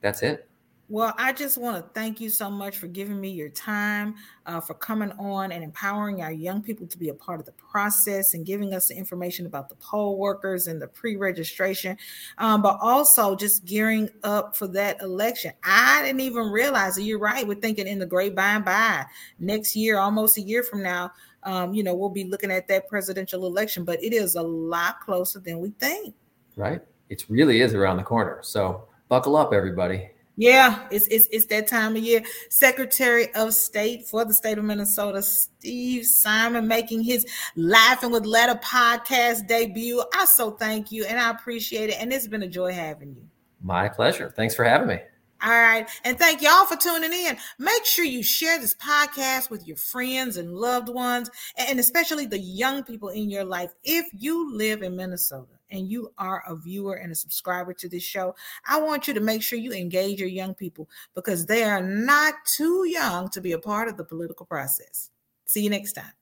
that's 0.01 0.23
it. 0.23 0.47
Well, 0.89 1.13
I 1.17 1.33
just 1.33 1.57
want 1.57 1.75
to 1.75 1.89
thank 1.93 2.21
you 2.21 2.29
so 2.29 2.49
much 2.49 2.77
for 2.77 2.87
giving 2.87 3.19
me 3.19 3.29
your 3.29 3.49
time, 3.49 4.15
uh, 4.45 4.61
for 4.61 4.73
coming 4.73 5.11
on 5.19 5.51
and 5.51 5.61
empowering 5.61 6.21
our 6.21 6.31
young 6.31 6.61
people 6.61 6.87
to 6.87 6.97
be 6.97 7.09
a 7.09 7.13
part 7.13 7.41
of 7.41 7.45
the 7.45 7.51
process 7.51 8.33
and 8.33 8.45
giving 8.45 8.73
us 8.73 8.87
the 8.87 8.95
information 8.95 9.45
about 9.45 9.67
the 9.67 9.75
poll 9.75 10.17
workers 10.17 10.67
and 10.67 10.81
the 10.81 10.87
pre 10.87 11.17
registration, 11.17 11.97
um, 12.37 12.61
but 12.61 12.77
also 12.81 13.35
just 13.35 13.65
gearing 13.65 14.09
up 14.23 14.55
for 14.55 14.65
that 14.67 15.01
election. 15.01 15.51
I 15.61 16.03
didn't 16.03 16.21
even 16.21 16.51
realize 16.51 16.95
that 16.95 17.03
you're 17.03 17.19
right. 17.19 17.45
We're 17.45 17.55
thinking 17.55 17.85
in 17.85 17.99
the 17.99 18.05
great 18.05 18.33
by 18.33 18.51
and 18.51 18.63
by 18.63 19.05
next 19.39 19.75
year, 19.75 19.97
almost 19.97 20.37
a 20.37 20.41
year 20.41 20.63
from 20.63 20.83
now, 20.83 21.11
um, 21.43 21.73
you 21.73 21.83
know, 21.83 21.95
we'll 21.95 22.09
be 22.09 22.23
looking 22.23 22.51
at 22.51 22.69
that 22.69 22.87
presidential 22.87 23.45
election, 23.45 23.83
but 23.83 24.01
it 24.01 24.13
is 24.13 24.35
a 24.35 24.41
lot 24.41 25.01
closer 25.01 25.39
than 25.39 25.59
we 25.59 25.71
think. 25.79 26.15
Right. 26.55 26.81
It 27.09 27.25
really 27.27 27.59
is 27.59 27.73
around 27.73 27.97
the 27.97 28.03
corner. 28.03 28.39
So 28.41 28.87
buckle 29.09 29.35
up, 29.35 29.51
everybody. 29.51 30.11
Yeah, 30.39 30.87
it's, 30.91 31.07
it's 31.07 31.27
it's 31.31 31.47
that 31.47 31.67
time 31.67 31.95
of 31.95 32.03
year. 32.03 32.21
Secretary 32.51 33.33
of 33.33 33.55
State 33.55 34.07
for 34.07 34.23
the 34.23 34.35
state 34.35 34.59
of 34.59 34.65
Minnesota, 34.65 35.23
Steve 35.23 36.05
Simon, 36.05 36.67
making 36.67 37.01
his 37.01 37.25
Laughing 37.55 38.11
with 38.11 38.23
Letta 38.23 38.59
podcast 38.63 39.47
debut. 39.47 40.03
I 40.13 40.25
so 40.25 40.51
thank 40.51 40.91
you 40.91 41.05
and 41.05 41.19
I 41.19 41.31
appreciate 41.31 41.89
it. 41.89 41.95
And 41.99 42.13
it's 42.13 42.27
been 42.27 42.43
a 42.43 42.47
joy 42.47 42.71
having 42.71 43.15
you. 43.15 43.23
My 43.63 43.89
pleasure. 43.89 44.31
Thanks 44.35 44.53
for 44.53 44.63
having 44.63 44.87
me. 44.87 44.99
All 45.43 45.49
right. 45.49 45.89
And 46.03 46.19
thank 46.19 46.43
y'all 46.43 46.65
for 46.65 46.77
tuning 46.77 47.13
in. 47.13 47.35
Make 47.57 47.85
sure 47.85 48.05
you 48.05 48.21
share 48.21 48.59
this 48.59 48.75
podcast 48.75 49.49
with 49.49 49.67
your 49.67 49.77
friends 49.77 50.37
and 50.37 50.53
loved 50.53 50.89
ones, 50.89 51.31
and 51.57 51.79
especially 51.79 52.27
the 52.27 52.39
young 52.39 52.83
people 52.83 53.09
in 53.09 53.31
your 53.31 53.43
life. 53.43 53.71
If 53.83 54.05
you 54.13 54.55
live 54.55 54.83
in 54.83 54.95
Minnesota 54.95 55.56
and 55.69 55.89
you 55.89 56.11
are 56.17 56.43
a 56.47 56.55
viewer 56.55 56.95
and 56.95 57.11
a 57.11 57.15
subscriber 57.15 57.73
to 57.73 57.89
this 57.89 58.03
show, 58.03 58.35
I 58.67 58.81
want 58.81 59.07
you 59.07 59.13
to 59.13 59.19
make 59.19 59.41
sure 59.41 59.59
you 59.59 59.73
engage 59.73 60.19
your 60.19 60.29
young 60.29 60.53
people 60.53 60.89
because 61.15 61.45
they 61.45 61.63
are 61.63 61.81
not 61.81 62.33
too 62.45 62.85
young 62.87 63.29
to 63.29 63.41
be 63.41 63.53
a 63.53 63.59
part 63.59 63.87
of 63.87 63.97
the 63.97 64.03
political 64.03 64.45
process. 64.45 65.09
See 65.45 65.63
you 65.63 65.69
next 65.69 65.93
time. 65.93 66.13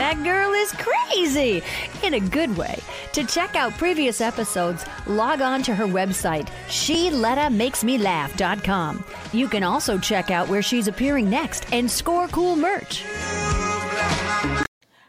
That 0.00 0.24
girl 0.24 0.50
is 0.52 0.72
crazy 0.72 1.62
in 2.02 2.14
a 2.14 2.20
good 2.20 2.56
way. 2.56 2.78
To 3.12 3.22
check 3.24 3.54
out 3.54 3.74
previous 3.74 4.22
episodes, 4.22 4.86
log 5.06 5.42
on 5.42 5.62
to 5.64 5.74
her 5.74 5.84
website, 5.84 6.48
SheLettaMakesMeLaugh.com. 6.68 9.04
You 9.34 9.46
can 9.46 9.62
also 9.62 9.98
check 9.98 10.30
out 10.30 10.48
where 10.48 10.62
she's 10.62 10.88
appearing 10.88 11.28
next 11.28 11.70
and 11.70 11.90
score 11.90 12.28
cool 12.28 12.56
merch. 12.56 13.04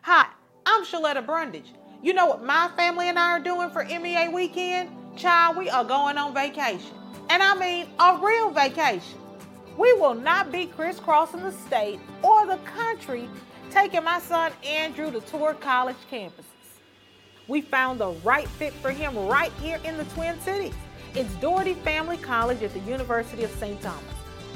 Hi, 0.01 0.27
I'm 0.65 0.83
Sheletta 0.83 1.25
Brundage. 1.25 1.71
You 2.03 2.13
know 2.13 2.25
what 2.25 2.43
my 2.43 2.67
family 2.75 3.09
and 3.09 3.19
I 3.19 3.33
are 3.33 3.39
doing 3.39 3.69
for 3.69 3.83
MEA 3.85 4.27
weekend? 4.29 4.89
Child, 5.15 5.55
we 5.55 5.69
are 5.69 5.83
going 5.83 6.17
on 6.17 6.33
vacation. 6.33 6.95
And 7.29 7.43
I 7.43 7.53
mean 7.53 7.87
a 7.99 8.17
real 8.19 8.49
vacation. 8.49 9.19
We 9.77 9.93
will 9.93 10.15
not 10.15 10.51
be 10.51 10.65
crisscrossing 10.65 11.41
the 11.43 11.51
state 11.51 11.99
or 12.23 12.47
the 12.47 12.57
country 12.57 13.29
taking 13.69 14.03
my 14.03 14.19
son 14.19 14.51
Andrew 14.65 15.11
to 15.11 15.21
tour 15.21 15.53
college 15.53 15.95
campuses. 16.11 16.45
We 17.47 17.61
found 17.61 17.99
the 17.99 18.13
right 18.23 18.47
fit 18.47 18.73
for 18.73 18.89
him 18.89 19.15
right 19.27 19.51
here 19.61 19.79
in 19.83 19.95
the 19.97 20.05
Twin 20.05 20.39
Cities. 20.41 20.73
It's 21.13 21.31
Dougherty 21.35 21.75
Family 21.75 22.17
College 22.17 22.63
at 22.63 22.73
the 22.73 22.79
University 22.79 23.43
of 23.43 23.51
St. 23.51 23.79
Thomas. 23.79 24.03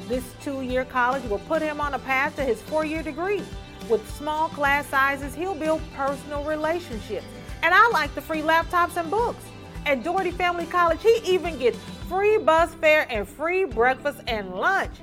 This 0.08 0.24
two 0.42 0.62
year 0.62 0.84
college 0.84 1.22
will 1.24 1.38
put 1.40 1.62
him 1.62 1.80
on 1.80 1.94
a 1.94 1.98
path 2.00 2.34
to 2.36 2.42
his 2.42 2.60
four 2.62 2.84
year 2.84 3.04
degree. 3.04 3.42
With 3.88 4.08
small 4.16 4.48
class 4.48 4.86
sizes, 4.88 5.34
he'll 5.34 5.54
build 5.54 5.80
personal 5.94 6.42
relationships. 6.42 7.26
And 7.62 7.72
I 7.72 7.88
like 7.90 8.12
the 8.14 8.20
free 8.20 8.42
laptops 8.42 8.96
and 8.96 9.08
books. 9.10 9.44
At 9.84 10.02
Dougherty 10.02 10.32
Family 10.32 10.66
College, 10.66 11.02
he 11.02 11.20
even 11.24 11.56
gets 11.58 11.78
free 12.08 12.38
bus 12.38 12.74
fare 12.74 13.06
and 13.10 13.28
free 13.28 13.64
breakfast 13.64 14.20
and 14.26 14.54
lunch. 14.54 14.96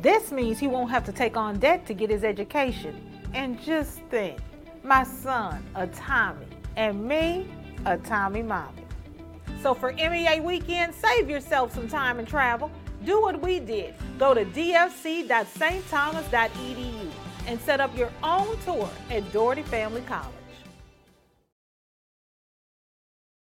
This 0.00 0.30
means 0.30 0.60
he 0.60 0.68
won't 0.68 0.90
have 0.90 1.04
to 1.06 1.12
take 1.12 1.36
on 1.36 1.58
debt 1.58 1.86
to 1.86 1.94
get 1.94 2.10
his 2.10 2.22
education. 2.22 3.04
And 3.34 3.60
just 3.60 3.98
think, 4.10 4.38
my 4.84 5.02
son, 5.02 5.64
a 5.74 5.88
Tommy, 5.88 6.46
and 6.76 7.04
me, 7.04 7.48
a 7.84 7.98
Tommy 7.98 8.42
Mommy. 8.42 8.84
So 9.62 9.74
for 9.74 9.92
MEA 9.92 10.38
weekend, 10.40 10.94
save 10.94 11.28
yourself 11.28 11.74
some 11.74 11.88
time 11.88 12.20
and 12.20 12.28
travel. 12.28 12.70
Do 13.04 13.20
what 13.20 13.42
we 13.42 13.58
did. 13.58 13.94
Go 14.18 14.34
to 14.34 14.44
dfc.stthomas.edu 14.44 17.09
and 17.46 17.60
set 17.60 17.80
up 17.80 17.96
your 17.96 18.10
own 18.22 18.56
tour 18.64 18.88
at 19.10 19.32
Dougherty 19.32 19.62
Family 19.62 20.02
College. 20.02 20.34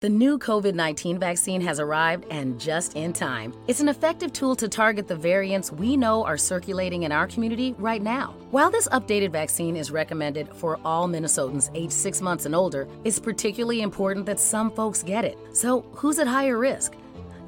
The 0.01 0.09
new 0.09 0.39
COVID 0.39 0.75
19 0.75 1.19
vaccine 1.19 1.61
has 1.63 1.81
arrived 1.81 2.25
and 2.31 2.61
just 2.61 2.95
in 2.95 3.13
time. 3.13 3.53
It's 3.67 3.81
an 3.81 3.89
effective 3.89 4.33
tool 4.33 4.55
to 4.55 4.69
target 4.69 5.09
the 5.09 5.17
variants 5.17 5.73
we 5.73 5.97
know 5.97 6.25
are 6.25 6.37
circulating 6.37 7.03
in 7.03 7.11
our 7.11 7.27
community 7.27 7.75
right 7.79 8.01
now. 8.01 8.37
While 8.53 8.71
this 8.71 8.87
updated 8.91 9.33
vaccine 9.33 9.77
is 9.77 9.91
recommended 9.91 10.55
for 10.55 10.79
all 10.85 11.09
Minnesotans 11.09 11.69
aged 11.75 11.91
six 11.91 12.21
months 12.21 12.47
and 12.47 12.55
older, 12.55 12.87
it's 13.03 13.19
particularly 13.19 13.83
important 13.83 14.25
that 14.27 14.39
some 14.39 14.71
folks 14.71 15.03
get 15.03 15.25
it. 15.25 15.37
So, 15.53 15.81
who's 15.95 16.21
at 16.21 16.29
higher 16.29 16.59
risk? 16.59 16.95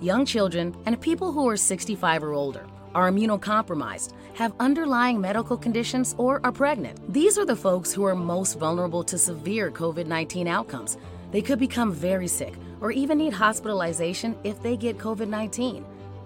Young 0.00 0.26
children 0.26 0.74
and 0.86 1.00
people 1.00 1.30
who 1.30 1.48
are 1.48 1.56
65 1.56 2.24
or 2.24 2.32
older 2.32 2.66
are 2.96 3.08
immunocompromised, 3.08 4.12
have 4.34 4.52
underlying 4.60 5.20
medical 5.20 5.56
conditions, 5.56 6.14
or 6.18 6.40
are 6.44 6.52
pregnant. 6.52 6.98
These 7.12 7.38
are 7.38 7.44
the 7.44 7.56
folks 7.56 7.92
who 7.92 8.04
are 8.04 8.14
most 8.14 8.58
vulnerable 8.58 9.04
to 9.04 9.18
severe 9.18 9.70
COVID 9.70 10.06
19 10.06 10.46
outcomes. 10.46 10.96
They 11.30 11.42
could 11.42 11.58
become 11.58 11.92
very 11.92 12.28
sick 12.28 12.54
or 12.80 12.90
even 12.90 13.18
need 13.18 13.32
hospitalization 13.32 14.36
if 14.44 14.62
they 14.62 14.76
get 14.76 14.98
COVID 14.98 15.28
19. 15.28 15.84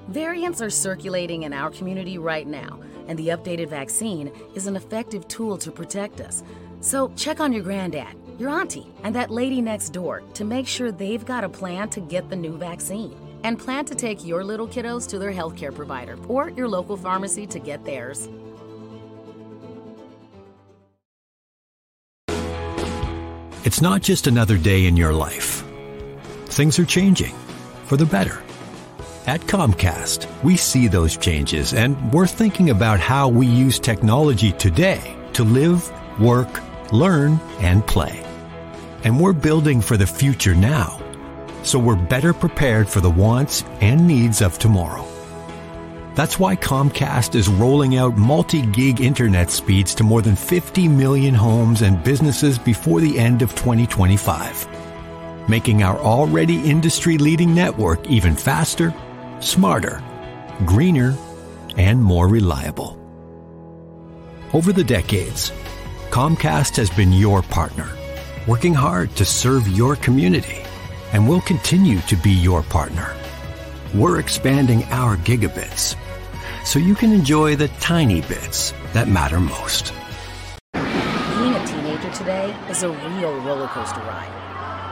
Variants 0.09 0.61
are 0.61 0.71
circulating 0.71 1.45
in 1.45 1.53
our 1.53 1.71
community 1.71 2.19
right 2.19 2.47
now, 2.47 2.79
and 3.09 3.19
the 3.19 3.29
updated 3.29 3.69
vaccine 3.69 4.31
is 4.55 4.67
an 4.67 4.77
effective 4.77 5.27
tool 5.29 5.57
to 5.59 5.71
protect 5.71 6.21
us. 6.21 6.43
So 6.81 7.11
check 7.17 7.41
on 7.41 7.53
your 7.53 7.63
granddad, 7.63 8.15
your 8.39 8.51
auntie, 8.51 8.93
and 9.03 9.15
that 9.15 9.31
lady 9.31 9.63
next 9.63 9.91
door 9.91 10.23
to 10.35 10.45
make 10.45 10.67
sure 10.67 10.93
they've 10.93 11.25
got 11.25 11.45
a 11.45 11.49
plan 11.49 11.89
to 11.91 12.01
get 12.01 12.29
the 12.29 12.37
new 12.37 12.57
vaccine. 12.59 13.17
And 13.45 13.59
plan 13.59 13.85
to 13.85 13.95
take 13.95 14.25
your 14.25 14.43
little 14.43 14.67
kiddos 14.67 15.09
to 15.11 15.19
their 15.19 15.33
healthcare 15.33 15.73
provider 15.73 16.19
or 16.27 16.51
your 16.51 16.69
local 16.69 16.97
pharmacy 16.97 17.47
to 17.47 17.61
get 17.61 17.85
theirs. 17.85 18.29
It's 23.65 23.81
not 23.81 24.03
just 24.03 24.27
another 24.27 24.59
day 24.59 24.85
in 24.85 24.95
your 24.95 25.15
life. 25.15 25.65
Things 26.47 26.79
are 26.79 26.85
changing 26.85 27.35
for 27.87 27.97
the 27.97 28.05
better. 28.05 28.43
At 29.27 29.41
Comcast, 29.41 30.27
we 30.45 30.57
see 30.57 30.87
those 30.87 31.17
changes 31.17 31.73
and 31.73 32.13
we're 32.13 32.27
thinking 32.27 32.69
about 32.69 33.01
how 33.01 33.29
we 33.29 33.47
use 33.47 33.79
technology 33.79 34.53
today 34.53 35.17
to 35.33 35.45
live, 35.45 35.91
work, 36.21 36.61
learn, 36.93 37.41
and 37.61 37.87
play. 37.87 38.23
And 39.03 39.19
we're 39.19 39.33
building 39.33 39.81
for 39.81 39.97
the 39.97 40.07
future 40.07 40.55
now, 40.55 41.01
so 41.65 41.79
we're 41.79 41.97
better 41.97 42.33
prepared 42.33 42.89
for 42.89 43.01
the 43.01 43.11
wants 43.11 43.65
and 43.81 44.07
needs 44.07 44.43
of 44.43 44.59
tomorrow. 44.59 45.07
That's 46.15 46.39
why 46.39 46.55
Comcast 46.55 47.35
is 47.35 47.49
rolling 47.49 47.97
out 47.97 48.17
multi 48.17 48.63
gig 48.63 49.01
internet 49.01 49.51
speeds 49.51 49.97
to 49.97 50.05
more 50.05 50.23
than 50.23 50.37
50 50.37 50.87
million 50.87 51.35
homes 51.35 51.83
and 51.83 52.03
businesses 52.05 52.57
before 52.57 53.01
the 53.01 53.19
end 53.19 53.43
of 53.43 53.51
2025, 53.57 55.49
making 55.49 55.83
our 55.83 55.99
already 55.99 56.71
industry 56.71 57.19
leading 57.19 57.53
network 57.53 58.09
even 58.09 58.37
faster, 58.37 58.95
smarter, 59.41 60.01
greener, 60.65 61.17
and 61.77 62.01
more 62.01 62.29
reliable. 62.29 63.01
Over 64.53 64.73
the 64.73 64.85
decades, 64.85 65.51
Comcast 66.11 66.77
has 66.77 66.91
been 66.91 67.13
your 67.13 67.43
partner, 67.43 67.89
working 68.47 68.73
hard 68.73 69.17
to 69.17 69.25
serve 69.25 69.67
your 69.67 69.97
community, 69.97 70.63
and 71.15 71.27
will 71.27 71.41
continue 71.41 72.01
to 72.01 72.17
be 72.17 72.33
your 72.33 72.63
partner. 72.65 73.15
We're 73.95 74.19
expanding 74.19 74.83
our 74.91 75.17
gigabits 75.17 75.97
so 76.65 76.81
you 76.81 76.97
can 76.97 77.13
enjoy 77.13 77.55
the 77.57 77.69
tiny 77.81 78.21
bits 78.23 78.75
that 78.93 79.07
matter 79.09 79.39
most. 79.39 79.95
Being 80.73 81.55
a 81.55 81.67
teenager 81.67 82.11
today 82.11 82.55
is 82.69 82.83
a 82.83 82.91
real 82.91 83.41
roller 83.43 83.69
coaster 83.69 84.01
ride. 84.01 84.29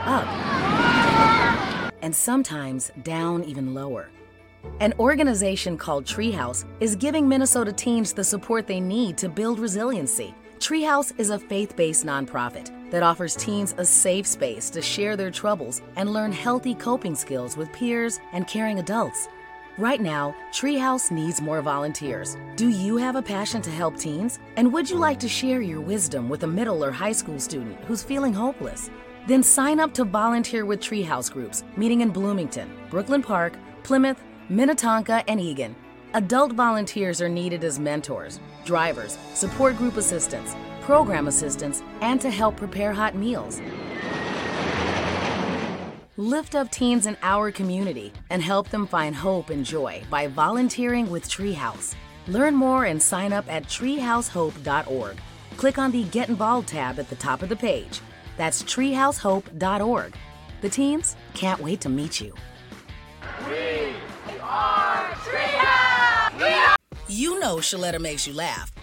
Up. 0.05 1.93
And 2.01 2.15
sometimes 2.15 2.91
down 3.03 3.43
even 3.43 3.73
lower. 3.73 4.09
An 4.79 4.93
organization 4.99 5.77
called 5.77 6.05
Treehouse 6.05 6.63
is 6.79 6.95
giving 6.95 7.27
Minnesota 7.27 7.73
teens 7.73 8.13
the 8.13 8.23
support 8.23 8.65
they 8.65 8.79
need 8.79 9.17
to 9.17 9.27
build 9.27 9.59
resiliency. 9.59 10.33
Treehouse 10.59 11.11
is 11.19 11.31
a 11.31 11.39
faith 11.39 11.75
based 11.75 12.05
nonprofit 12.05 12.71
that 12.93 13.01
offers 13.01 13.35
teens 13.35 13.73
a 13.79 13.83
safe 13.83 14.27
space 14.27 14.69
to 14.69 14.79
share 14.79 15.17
their 15.17 15.31
troubles 15.31 15.81
and 15.95 16.13
learn 16.13 16.31
healthy 16.31 16.75
coping 16.75 17.15
skills 17.15 17.57
with 17.57 17.73
peers 17.73 18.19
and 18.33 18.47
caring 18.47 18.77
adults. 18.77 19.27
Right 19.79 19.99
now, 19.99 20.35
Treehouse 20.51 21.09
needs 21.09 21.41
more 21.41 21.63
volunteers. 21.63 22.37
Do 22.55 22.69
you 22.69 22.97
have 22.97 23.15
a 23.15 23.21
passion 23.23 23.63
to 23.63 23.71
help 23.71 23.97
teens? 23.97 24.37
And 24.57 24.71
would 24.71 24.87
you 24.87 24.97
like 24.97 25.19
to 25.21 25.27
share 25.27 25.61
your 25.61 25.81
wisdom 25.81 26.29
with 26.29 26.43
a 26.43 26.47
middle 26.47 26.85
or 26.85 26.91
high 26.91 27.13
school 27.13 27.39
student 27.39 27.83
who's 27.85 28.03
feeling 28.03 28.31
hopeless? 28.31 28.91
Then 29.27 29.41
sign 29.41 29.79
up 29.79 29.91
to 29.95 30.03
volunteer 30.03 30.63
with 30.63 30.79
Treehouse 30.79 31.31
groups 31.31 31.63
meeting 31.75 32.01
in 32.01 32.11
Bloomington, 32.11 32.69
Brooklyn 32.91 33.23
Park, 33.23 33.57
Plymouth, 33.81 34.21
Minnetonka, 34.49 35.23
and 35.27 35.39
Eagan. 35.39 35.75
Adult 36.13 36.51
volunteers 36.51 37.23
are 37.23 37.29
needed 37.29 37.63
as 37.63 37.79
mentors, 37.79 38.39
drivers, 38.65 39.17
support 39.33 39.77
group 39.77 39.97
assistants, 39.97 40.55
program 40.85 41.27
assistance, 41.27 41.81
and 42.01 42.19
to 42.21 42.29
help 42.29 42.57
prepare 42.57 42.93
hot 42.93 43.15
meals. 43.15 43.61
Lift 46.17 46.53
up 46.53 46.69
teens 46.69 47.07
in 47.07 47.17
our 47.23 47.51
community 47.51 48.13
and 48.29 48.41
help 48.41 48.69
them 48.69 48.85
find 48.85 49.15
hope 49.15 49.49
and 49.49 49.65
joy 49.65 50.03
by 50.09 50.27
volunteering 50.27 51.09
with 51.09 51.27
Treehouse. 51.27 51.95
Learn 52.27 52.53
more 52.53 52.85
and 52.85 53.01
sign 53.01 53.33
up 53.33 53.51
at 53.51 53.63
treehousehope.org. 53.63 55.17
Click 55.57 55.77
on 55.77 55.91
the 55.91 56.03
Get 56.05 56.29
Involved 56.29 56.67
tab 56.67 56.99
at 56.99 57.09
the 57.09 57.15
top 57.15 57.41
of 57.41 57.49
the 57.49 57.55
page. 57.55 57.99
That's 58.37 58.63
treehousehope.org. 58.63 60.13
The 60.61 60.69
teens 60.69 61.15
can't 61.33 61.59
wait 61.59 61.81
to 61.81 61.89
meet 61.89 62.21
you. 62.21 62.33
We 63.47 63.93
are 64.41 65.05
Treehouse! 65.15 66.77
You 67.09 67.39
know 67.39 67.57
Shaletta 67.57 67.99
makes 67.99 68.25
you 68.27 68.33
laugh, 68.33 68.72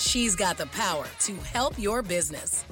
She's 0.00 0.34
got 0.34 0.56
the 0.56 0.64
power 0.66 1.04
to 1.20 1.34
help 1.52 1.78
your 1.78 2.00
business. 2.00 2.64